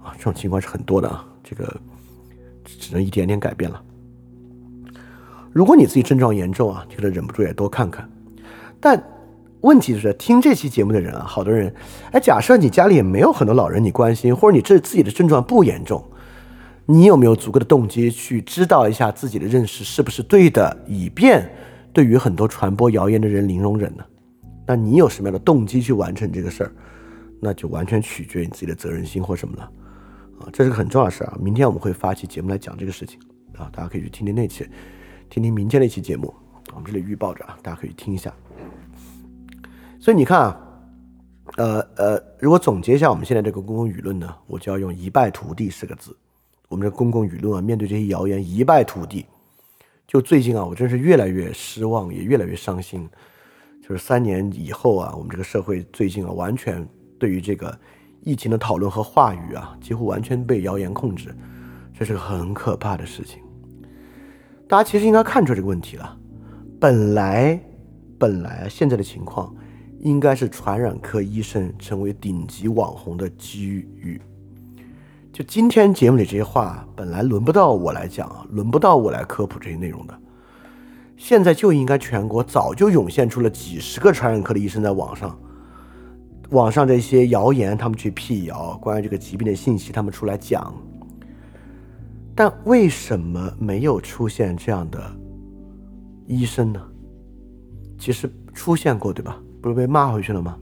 [0.00, 1.26] 啊，这种情况是很多的啊。
[1.42, 1.76] 这个
[2.64, 3.82] 只能一点点改变了。
[5.54, 8.10] 如果你自己症状严重啊，觉得忍不住也多看看。
[8.80, 9.00] 但
[9.60, 11.72] 问题是，听这期节目的人啊，好多人，
[12.10, 16.04] 哎，假设你家里也没有很多老人你关心，或者你这自己的症状不严重，
[16.84, 21.48] 你有没有足够的动机去知道一下自己的认识是不是对的，以便
[21.92, 24.04] 对于很多传播谣言的人零容忍呢？
[24.66, 26.72] 那你有什么样的动机去完成这个事儿？
[27.40, 29.62] 那就完全取决于你自己的责任心或什么了，
[30.40, 31.38] 啊，这是个很重要的事儿啊。
[31.40, 33.20] 明天我们会发期节目来讲这个事情
[33.56, 34.66] 啊，大家可以去听听那期，
[35.34, 36.32] 听听明天的一期节目，
[36.72, 38.32] 我们这里预报着啊，大家可以听一下。
[39.98, 40.60] 所以你看啊，
[41.56, 46.16] 呃呃，如果总结一下我们现在这个公共舆论呢，我就要用一败涂地四个字。
[46.68, 49.26] 我们的公共舆论啊，面对这些谣言一败涂地。
[50.06, 53.10] 就最近啊，我真是越来越失望，也越来越伤心。
[53.82, 56.86] 就是三年以后啊，我们这个社会最近啊，完全。
[57.18, 57.76] 对于这个
[58.20, 61.34] 疫情的讨论和话语啊，几乎完全被谣言控制，
[61.92, 63.40] 这是个很可怕的事情。
[64.66, 66.16] 大家其实应该看出这个问题了。
[66.80, 67.58] 本来，
[68.18, 69.54] 本来现在的情况
[70.00, 74.20] 应该是传染科医生成为顶级网红的机遇，
[75.32, 80.18] 就今天节目里这些话，本来轮不到我来讲啊，轮不到我来科普这些内容的。
[81.16, 85.38] 现在就应该全国早就涌现出了几十个传染科的医生在网上，
[86.50, 90.74] 网上这些谣言他们去辟谣，关于这个疾病的信息他们出来讲。
[92.34, 95.00] 但为什么没有出现这样的
[96.26, 96.82] 医生呢？
[97.98, 99.40] 其实出现过，对吧？
[99.62, 100.58] 不是被骂回去了吗？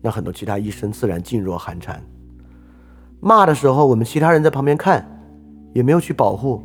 [0.00, 2.00] 那很多其他医生自然噤若寒蝉。
[3.20, 5.04] 骂的时候，我们其他人在旁边看，
[5.72, 6.62] 也没有去保护，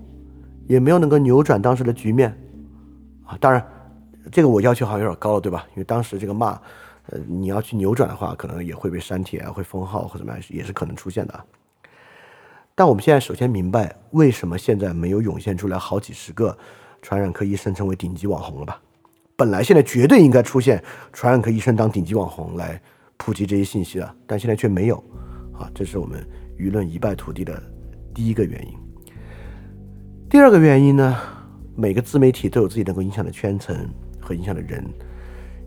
[0.67, 2.37] 也没有能够扭转当时的局面，
[3.25, 3.65] 啊，当然，
[4.31, 5.65] 这个我要求好像有点高了，对吧？
[5.71, 6.59] 因为当时这个骂，
[7.07, 11.45] 呃，你要去扭转的话，可能也会被删帖啊，会封号或怎么样，也是可能出现的。
[12.79, 16.57] 但我们现在首先明白，为什么现在没有涌现出来好几十个
[17.01, 18.81] 传染科医生成为顶级网红了吧？
[19.35, 22.81] 本来现在绝对应该出现传染科医生当顶级网红来
[23.17, 24.95] 普及这些信息的，但现在却没有，
[25.51, 26.25] 啊，这是我们。
[26.57, 27.61] 舆论一败涂地的
[28.15, 28.73] 第一个原因，
[30.29, 31.17] 第二个原因呢？
[31.75, 33.75] 每个自媒体都有自己能够影响的圈层
[34.21, 34.81] 和影响的人。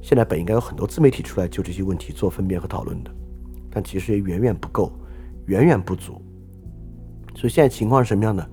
[0.01, 3.11] 现在本应该有很多自媒体出来就这些问题做分辨和讨论的，
[3.71, 4.91] 但其实也远远不够，
[5.45, 6.22] 远远不足。
[7.35, 8.47] 所以现在情况是什么样的？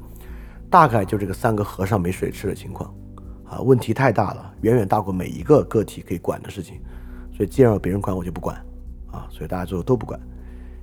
[0.69, 2.93] 大概就这个三个和尚没水吃的情况
[3.43, 3.59] 啊！
[3.61, 6.79] 问题太大了，远远大过每一个个体可以管的事情。
[7.35, 8.55] 所以既然有别人管，我就不管
[9.11, 9.27] 啊！
[9.31, 10.19] 所以大家最后都不管。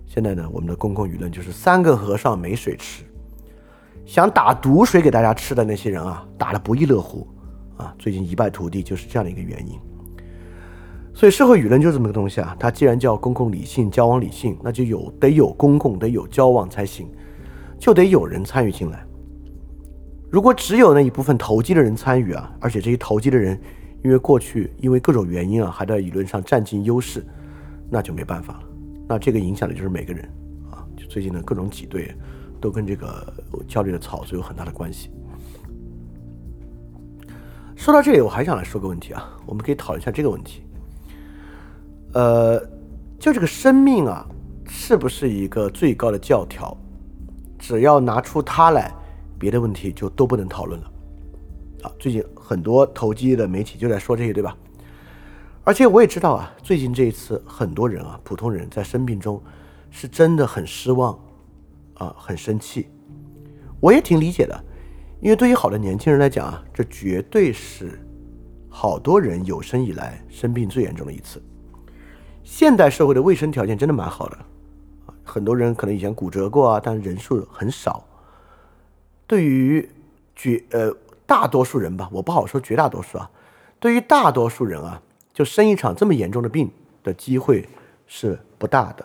[0.07, 3.05] 现在呢，我们的公共舆论就是三个和尚没水吃，
[4.05, 7.27] 想打毒水给大家吃的那些人啊，打得不亦乐乎
[7.77, 7.95] 啊！
[7.99, 9.79] 最近一败涂地，就是这样的一个原因。
[11.15, 17.09] 所以社会舆论就是这么个东西啊，它既然叫公共理性、交往理性，那就有得有公共，得有交往才行，
[17.79, 19.05] 就得有人参与进来。
[20.31, 23.59] 如果只有那一部分投机的人参与啊，而且这些投机的人
[24.03, 27.25] 因为过去因为各种原因啊，还在舆论上占尽优势，
[27.89, 28.63] 那就没办法了。
[29.09, 30.25] 那这个影响的就是每个人
[30.71, 32.13] 啊，就最近的各种挤兑，
[32.61, 33.33] 都跟这个
[33.69, 35.11] 焦虑的草素有很大的关系。
[37.77, 40.63] 说到这里，我还想来说个问题啊，我们可以讨论一下这个问题。
[42.15, 42.59] 呃，
[43.19, 44.27] 就这个生命啊，
[44.67, 46.77] 是不是一个最高的教条？
[47.67, 48.95] 只要拿出它来，
[49.41, 50.93] 别的问题就都不能讨论了。
[51.83, 54.57] 啊，最近很多投机的媒体就在说这些，对吧？
[55.65, 59.43] 而且我也知道啊，最近这一次，很多人啊，普通人在生病中，
[59.91, 61.19] 是真的很失望，
[61.95, 62.87] 啊，很生气。
[63.81, 64.65] 我也挺理解的，
[65.21, 68.01] 因为对于好的年轻人来讲啊，这绝对是
[68.69, 71.43] 好多人有生以来生病最严重的一次。
[72.45, 74.39] 现代社会的卫生条件真的蛮好的，
[75.27, 78.03] 很多人可能以前骨折过啊，但是人数很少。
[79.27, 79.87] 对于
[80.35, 80.91] 绝呃
[81.27, 83.31] 大多数人吧，我不好说绝大多数啊，
[83.79, 85.03] 对于大多数人啊。
[85.35, 86.71] 就生一场这么严重的病
[87.05, 87.69] 的机会
[88.07, 89.05] 是不大的，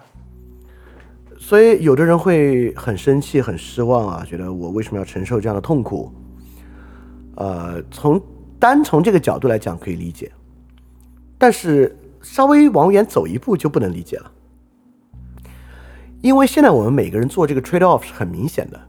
[1.38, 6.10] 所以有的人会很生气、很失望啊，觉得我为什么要承受这样的痛苦？
[7.36, 8.22] 呃，从
[8.58, 10.32] 单从这个角度来讲可以理解，
[11.38, 14.32] 但是稍微往远走一步就不能理解了，
[16.22, 18.80] 因为现在我们每个人做这个 trade off 是很明显的，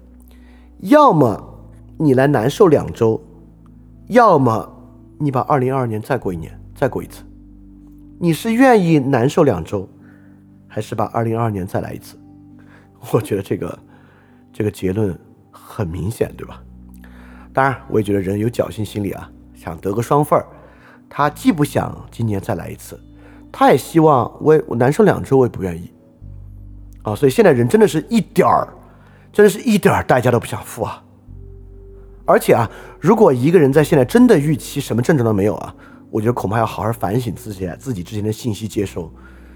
[0.80, 1.66] 要么
[1.96, 3.20] 你来难受两周，
[4.08, 4.70] 要么
[5.18, 7.22] 你把二零二二年再过一年，再过一次。
[8.18, 9.88] 你是愿意难受两周，
[10.68, 12.16] 还是把二零二二年再来一次？
[13.12, 13.78] 我觉得这个
[14.52, 15.18] 这个结论
[15.50, 16.62] 很明显，对吧？
[17.52, 20.46] 当然，我也觉得人有侥幸心理啊，想得个双份儿。
[21.08, 22.98] 他既不想今年再来一次，
[23.50, 25.90] 他也希望我我难受两周，我也不愿意
[27.02, 27.14] 啊。
[27.14, 28.68] 所以现在人真的是一点儿，
[29.32, 31.02] 真的是一点儿代价都不想付啊。
[32.24, 35.74] 而且啊，如果一个人在现在真的预期什么症状都没有啊。
[36.10, 39.10] 我觉得恐怕要好好反省自己，自己之前的信息接收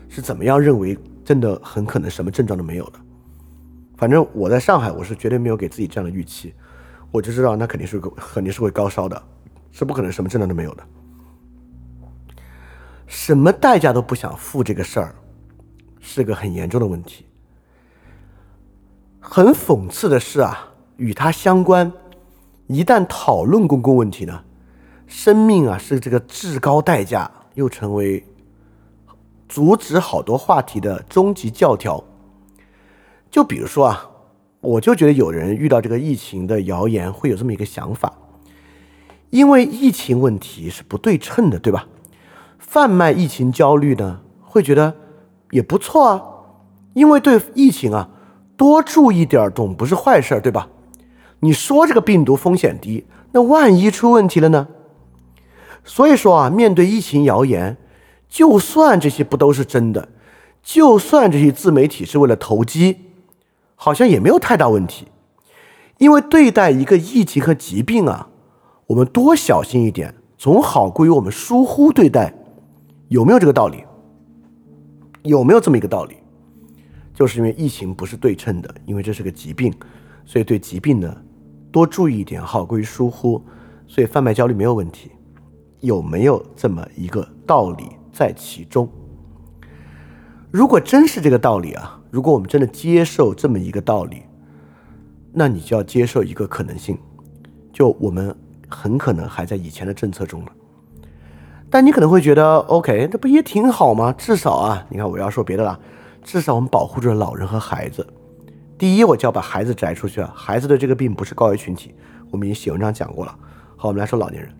[0.09, 2.93] 是怎么样认为真的很可能什么症状都没有的。
[3.99, 6.55] 反正我在上海，我是绝对没有给自己这样的预期，
[7.11, 9.23] 我就知道那肯定是肯定是会高烧的，
[9.71, 10.83] 是不可能什么症状都没有的。
[13.07, 15.15] 什么代价都不想付这个事儿，
[16.01, 17.27] 是个很严重的问题。
[19.29, 20.69] 很讽刺的是啊，
[20.99, 21.93] 与它相关，
[22.69, 24.45] 一旦讨论公共问题呢？
[25.09, 28.25] 生命啊，是这个至高代价，又成为
[29.49, 32.03] 阻止好多话题的终极教条。
[33.29, 34.09] 就比如说啊，
[34.61, 38.13] 我就觉得有人遇到这个疫情的谣言，会有这么一个想法，
[39.31, 41.89] 因为疫情问题是不对称的，对吧？
[42.59, 44.95] 贩卖疫情焦虑呢，会觉得
[45.51, 46.23] 也不错啊，
[46.95, 48.09] 因为对疫情啊，
[48.57, 50.69] 多注意点总不是坏事，对吧？
[51.41, 54.69] 你说这个病毒风险低，那万一出问题了呢？
[55.85, 57.77] 所以说啊，面对疫情谣言，
[58.29, 60.09] 就算这些不都是真的，
[60.63, 62.97] 就算这些自媒体是为了投机，
[63.75, 65.09] 好像也没有太大问题。
[65.99, 68.29] 因为对待一个疫情和疾病啊，
[68.89, 72.35] 我们多小心一点，总好过于我们疏忽对待。
[73.09, 73.85] 有没有这个道理？
[75.23, 76.17] 有没有这么一个道理？
[77.17, 79.73] 就是因为疫情不是对称的，因为这是个疾病，
[80.27, 81.17] 所以对疾病呢
[81.73, 83.43] 多注意一点，好过于疏忽。
[83.89, 85.11] 所以贩卖焦虑没有问题。
[85.81, 88.87] 有没有这么一个道理在其中？
[90.51, 94.23] 如果真是这个道理啊，如果我们真的接受这么一个道理，
[95.33, 96.99] 那你就要接受一个可能性，
[97.73, 98.37] 就我们
[98.69, 100.53] 很可能还在以前的政策中了。
[101.71, 104.13] 但你可能会觉得，OK，这不也挺好吗？
[104.13, 105.79] 至少啊，你看我要说别的了，
[106.27, 108.05] 至少我们保护着老人和孩子。
[108.77, 111.95] 第一，我就要把孩子摘出去啊，孩子的这个病不是高危群体，
[112.33, 113.39] 我们已经写文章讲过了。
[113.77, 114.53] 好，我们来说老年人。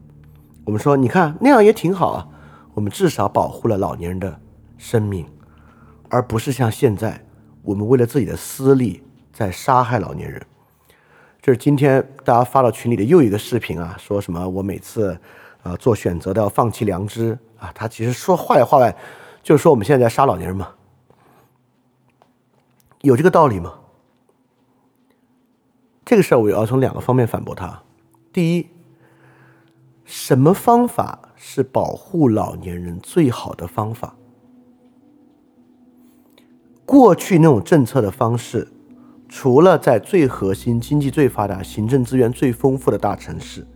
[0.65, 2.29] 我们说，你看那样也挺好啊。
[2.73, 4.41] 我们至少保护了老年人的
[4.79, 5.27] 生命，
[6.09, 7.21] 而不是像现在，
[7.63, 9.03] 我们为了自己的私利
[9.33, 10.41] 在杀害老年人。
[11.43, 15.19] 这是今天大家发到群里的又一个视频啊，说什么我每次
[15.65, 17.73] 啊做选择都要放弃良知啊。
[17.75, 18.97] 他其实说话里话外
[19.43, 20.69] 就是说我们现在在杀老年人嘛，
[23.07, 23.75] 有这个道理吗？
[26.05, 27.83] 这个事儿我要从两个方面反驳他。
[28.33, 28.67] 第一。
[30.05, 34.15] 什么方法是保护老年人最好的方法？
[36.85, 38.69] 过去那种政策的方式，
[39.29, 43.67] 除了在最核心、经济最发达、行政资源最丰富的大城市，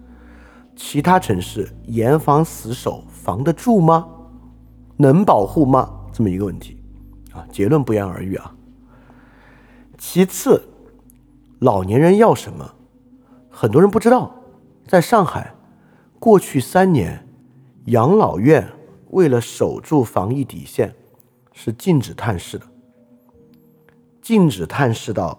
[0.77, 4.09] 其他城市严防死守，防得住吗？
[4.97, 5.91] 能保护吗？
[6.13, 6.81] 这么一个问题
[7.33, 8.55] 啊，结论不言而喻啊。
[10.03, 10.67] 其次，
[11.59, 12.75] 老年人要什么？
[13.51, 14.35] 很多人不知道，
[14.89, 15.55] 在上海。
[16.19, 17.29] 过去三年，
[17.85, 18.67] 养老院
[19.11, 20.95] 为了守住防疫底线，
[21.53, 22.67] 是禁止探视的。
[24.23, 25.39] 禁止探视到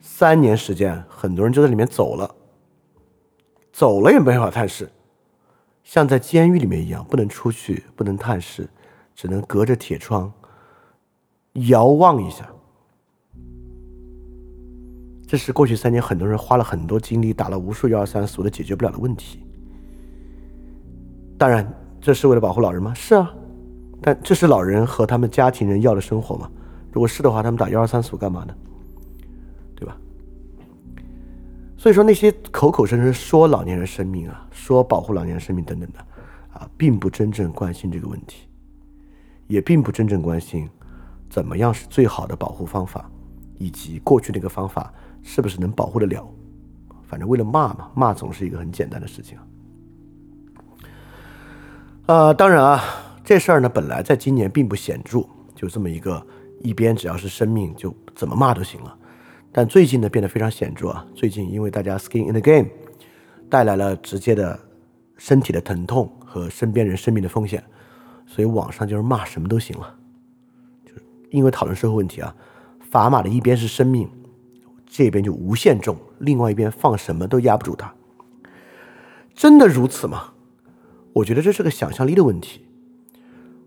[0.00, 2.34] 三年时间，很多人就在里面走了，
[3.70, 4.90] 走了也没法探视，
[5.84, 8.70] 像在监狱里面一样，不能出去，不能探视，
[9.14, 10.32] 只能隔着铁窗
[11.52, 12.50] 遥望一下。
[15.28, 19.40] 这是过去三年很多人花了很多精力，打了无数幺二三四五都解决不了的问题。
[21.36, 21.70] 当然，
[22.00, 22.94] 这是为了保护老人吗？
[22.94, 23.30] 是啊，
[24.00, 26.50] 但这是老人和他们家庭人要的生活吗？
[26.90, 28.54] 如果是的话，他们打幺二三四五干嘛呢？
[29.76, 29.94] 对吧？
[31.76, 35.98] 所以说那些口口声声说老年人生命啊，说保护老年人生命等等的
[36.54, 38.48] 啊，并不真正关心这个问题，
[39.46, 40.66] 也并不真正关心
[41.28, 43.10] 怎么样是最好的保护方法，
[43.58, 44.90] 以及过去那个方法
[45.30, 46.26] 是不是能保护得了。
[47.06, 49.46] 反正为了骂嘛，骂总是一个很简单的事情啊。
[52.06, 52.82] 呃，当然啊，
[53.22, 55.22] 这事儿呢，本来在今年并不显著，
[55.54, 56.26] 就这么一个
[56.62, 58.96] 一边只要是生命就怎么骂都行了。
[59.52, 61.06] 但最近呢，变得非常显著啊。
[61.14, 62.66] 最近因为大家 skin in the game，
[63.50, 64.58] 带来了直接的
[65.18, 67.62] 身体的疼痛和身边人生命的风险，
[68.26, 69.94] 所以网上就是骂什么都行了。
[70.86, 72.34] 就是因为讨论社会问题啊，
[72.90, 74.08] 砝码的一边是生命，
[74.88, 77.94] 这边就无限重，另外一边放什么都压不住它。
[79.34, 80.32] 真的如此吗？
[81.12, 82.64] 我觉得这是个想象力的问题。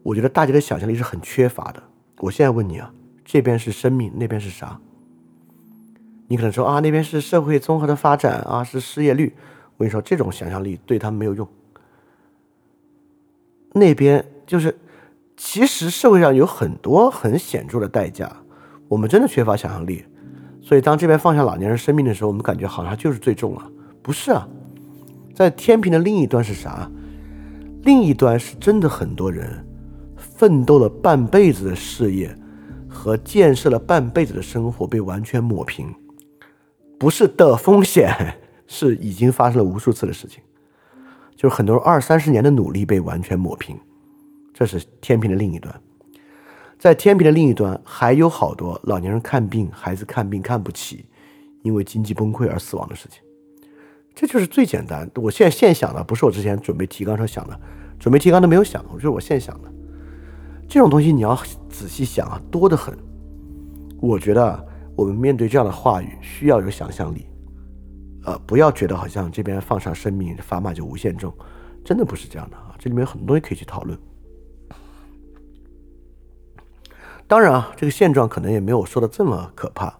[0.03, 1.83] 我觉得大家的想象力是很缺乏的。
[2.17, 2.93] 我现在问你啊，
[3.23, 4.79] 这边是生命，那边是啥？
[6.27, 9.33] 你可能说啊，那边是社会综合的发展啊，是失业率。
[9.77, 11.47] 我跟你说，这种想象力对他们没有用。
[13.73, 14.77] 那边就是，
[15.37, 18.37] 其实社会上有很多很显著的代价，
[18.87, 20.05] 我们真的缺乏想象力。
[20.61, 23.71] 所以当这边放下老年人生命的时候，我们感觉好像就是最重了。
[24.01, 24.47] 不是啊，
[25.35, 26.89] 在天平的另一端是啥？
[27.83, 29.65] 另一端是真的很多人
[30.15, 32.33] 奋斗了半辈子的事业
[32.87, 35.93] 和建设了半辈子的生活被完全抹平，
[36.99, 38.37] 不是的风险，
[38.67, 40.43] 是已经发生了无数次的事情，
[41.35, 43.75] 就是很多人二三十年的努力被完全抹平，
[44.53, 45.73] 这是天平的另一端。
[46.81, 51.05] 在天平的另一端，还有好多老年人看病、孩子看病看不起，
[51.61, 53.21] 因为经济崩溃而死亡的事情。
[54.15, 55.07] 这就是最简单。
[55.13, 57.59] 我现在现想的，不是我之前准备提纲时候想的，
[57.99, 59.71] 准备提纲都没有想，就是我现想的。
[60.67, 61.35] 这种东西你要
[61.69, 62.97] 仔细想啊，多得很。
[63.99, 67.27] 我觉得我们面对这样的话语，需要有想象力，
[68.25, 71.31] 呃，不要觉得好像这边放上生命，砝码就无限重，
[71.85, 72.73] 真的不是这样的啊。
[72.79, 73.95] 这里面有很多东西可以去讨论。
[77.31, 79.97] 当然啊，这个现状可能也没有说的这么可怕，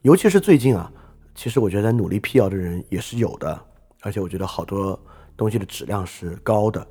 [0.00, 0.90] 尤其是最近啊。
[1.34, 3.62] 其实我觉得在努力辟谣的人也是有的，
[4.00, 4.98] 而且我觉得好多
[5.36, 6.86] 东西的质量是高的。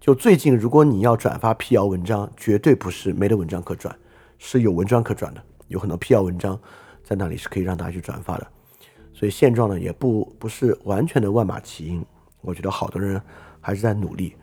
[0.00, 3.94] 就最近，如果你要转发辟谣文章，绝对不是没得文章可转，
[4.38, 5.42] 是有文章可转的。
[5.68, 6.58] 有很多辟谣文章
[7.04, 8.46] 在那里是可以让大家去转发的。
[9.12, 12.02] 所以现状呢，也不不是完全的万马齐喑。
[12.40, 13.20] 我觉得好多人
[13.60, 14.34] 还是在努力，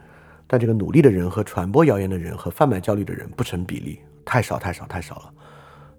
[0.45, 5.34] 但这个努力的人和传播谣言的人和贩卖焦虑的人不成比例，太少太少太少了。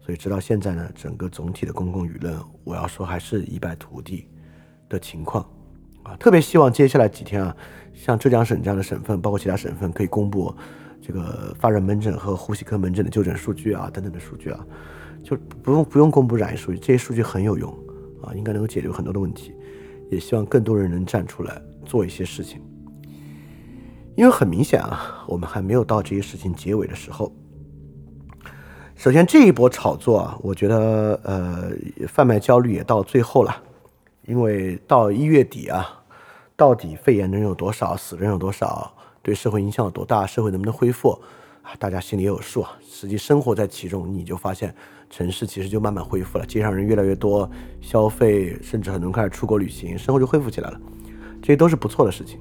[0.01, 4.29] 所以直到现在呢，整个总体的公共舆论，我要说还是一败涂地
[4.89, 5.43] 的情况
[6.03, 6.15] 啊。
[6.17, 7.57] 特别希望接下来几天啊，
[7.95, 10.55] 像浙江省这样的省份，包括其他省份，可以公布
[11.01, 14.67] 这个发热门诊和呼吸科门诊的就诊数据啊，等等的数据啊，
[15.23, 17.73] 就不用不用公布染疫数据，这些数据很有用
[18.23, 19.55] 啊，应该能够解决很多的问题。
[20.11, 22.61] 也希望更多人能站出来做一些事情，
[24.17, 27.35] 因为很明显啊，我们还没有到这些事情结尾的时候。
[28.97, 31.71] 首先，这一波炒作啊，我觉得呃，
[32.07, 33.55] 贩卖焦虑也到最后了，
[34.25, 36.03] 因为到一月底啊，
[36.57, 41.11] 到底肺炎人有多少，死人有多少，对社会影响有多大，社会能不能恢复
[41.63, 42.79] 啊，大家心里也有数啊。
[42.89, 44.73] 实际生活在其中，你就发现
[45.11, 47.51] 城市其实就慢慢恢复了，街上人越来越多，
[47.83, 50.81] 消费，甚至很多人开始出国旅行，生活就恢复起来了，
[51.43, 52.39] 这些都是不错的事情。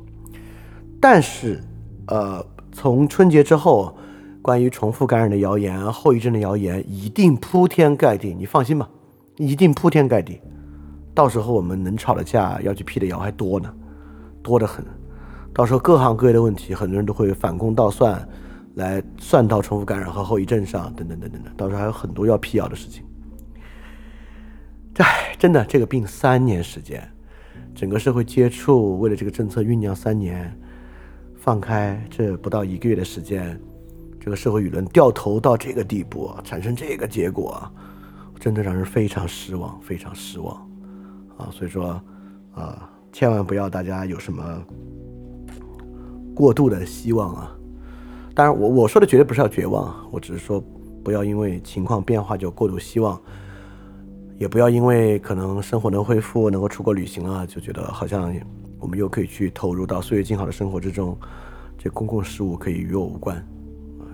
[1.01, 1.59] 但是，
[2.07, 3.97] 呃，从春节之后。
[4.43, 8.33] 关于重复感染的谣言、后遗症的谣言，一定铺天盖地。
[8.33, 8.89] 你放心吧，
[9.37, 10.37] 一定铺天盖地。
[11.15, 13.73] 到时候我们能吵的架、要去辟的谣还多呢，
[14.43, 14.85] 多得很。
[15.53, 18.27] 到时候各行各业的问题，很多人都会反攻倒算，
[18.75, 21.49] 来算到重复感染和后遗症上，等等等等的。
[21.55, 23.05] 到时候还有很多要辟谣的事情。
[24.97, 27.01] 唉，真的，这个病三年时间，
[27.73, 30.53] 整个社会接触，为了这个政策酝酿三年，
[31.37, 33.57] 放开这不到一个月的时间。
[34.24, 37.61] 这个社会舆论掉头到这个地步，产生这个结果，
[38.39, 40.55] 真的让人非常失望，非常失望
[41.38, 41.49] 啊！
[41.51, 42.01] 所以说，
[42.55, 44.41] 啊，千万不要大家有什么
[46.34, 47.51] 过度的希望啊！
[48.34, 50.63] 当然，我我说的绝对不是要绝望，我只是说
[51.03, 53.21] 不要因为情况变化就过度希望，
[54.38, 58.34] 也不要因为可能生活能恢复，能够出国旅行了，就觉得好像
[58.80, 61.17] 我们又可以去投入到岁月静好的生活之中，
[61.78, 63.45] 这公共事务可以与我无关。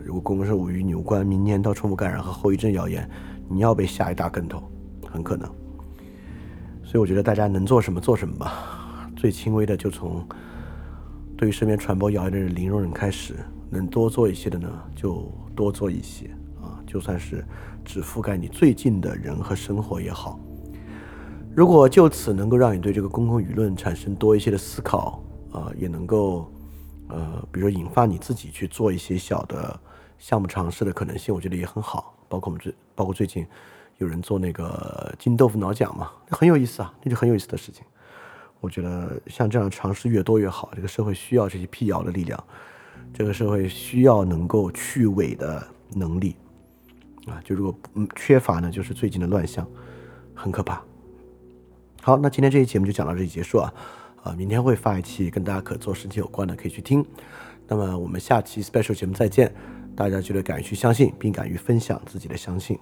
[0.10, 3.07] 如果公共事务与你无关，明年到重复感染和后遗症谣言，
[3.47, 4.60] 你要被吓一大跟头，
[5.07, 5.47] 很可能。
[6.84, 9.12] 所以我觉得大家能做什么做什么吧。
[9.16, 10.28] 最轻微的就从
[11.38, 13.36] 对于身边传播谣言的人零容忍开始，
[13.70, 16.26] 能多做一些的呢就多做一些
[16.60, 17.45] 啊，就算是
[17.86, 20.39] 只覆盖你最近的人和生活也好。
[21.55, 26.51] 如果就此能够让你对这个公共舆论产生多一些的思考啊，也能够
[27.10, 29.80] 呃，比如说引发你自己去做一些小的。
[30.20, 32.15] 项目尝试的可能性，我觉得也很好。
[32.28, 33.43] 包括我们最，包括最近
[33.97, 37.84] 有人做那个金豆腐脑奖嘛，很有意思啊，那就很有意思的事情。
[38.59, 40.70] 我觉得像这样尝试越多越好。
[40.76, 42.43] 这个社会需要这些辟谣的力量，
[43.13, 45.65] 这个社会需要能够去伪的
[45.95, 46.36] 能力
[47.26, 47.41] 啊。
[47.43, 49.65] 就如果嗯缺乏呢，就是最近的乱象，
[50.36, 50.84] 很可怕。
[52.01, 53.74] 好，那今天这期节目就讲到这里结束啊。
[54.22, 57.05] 啊，明天会发一期跟大家可做事情有关的，可以去听。
[57.67, 59.78] 那么我们下期 special 节目再见。
[59.95, 62.77] 大家觉得敢于去相信，并敢于分享自己的相信。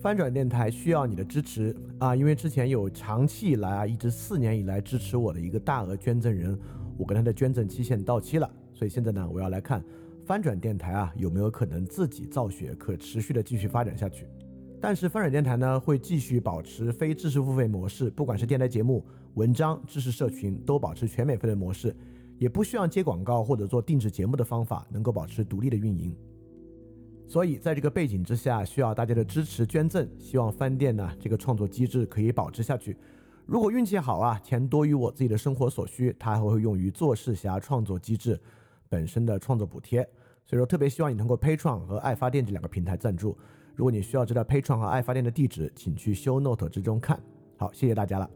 [0.00, 2.14] 翻转电台需要你的支持啊！
[2.14, 6.56] 因为之前有长期以来啊，一直四年以来支持我的一个大额捐赠人，
[6.96, 9.82] 我跟他的捐赠期限到期了，所以现在呢，我要来看
[10.24, 14.24] 翻转电台啊有没有可能自己造血，可持续的继续发展下去。
[14.80, 21.92] 但是翻转电台呢会继续保持非知识付费模式，不管是电台节目、文章、知识社群，都保持全免费的模式。
[22.38, 26.14] 也不需要接广告或者做定制节目的方法，能够保持独立的运营。
[27.26, 30.08] 所以在这个背景之下，需要大家的支持捐赠。
[30.18, 32.96] 希望饭店呢这个创作机制可以保持下去。
[33.44, 38.40] 如果运气好啊，钱多于我自己的生活所需，它还会用于做事侠创作机制
[38.88, 40.02] 本身的创作补贴。
[40.46, 43.36] 所以说，特别希望你通过 Patreon 和爱发电这两个平台赞助。
[43.74, 47.20] 如果你需要知道 Patreon 和爱发电的地址，请去 Show Note 之中看。
[47.58, 48.30] 好，谢谢大家了。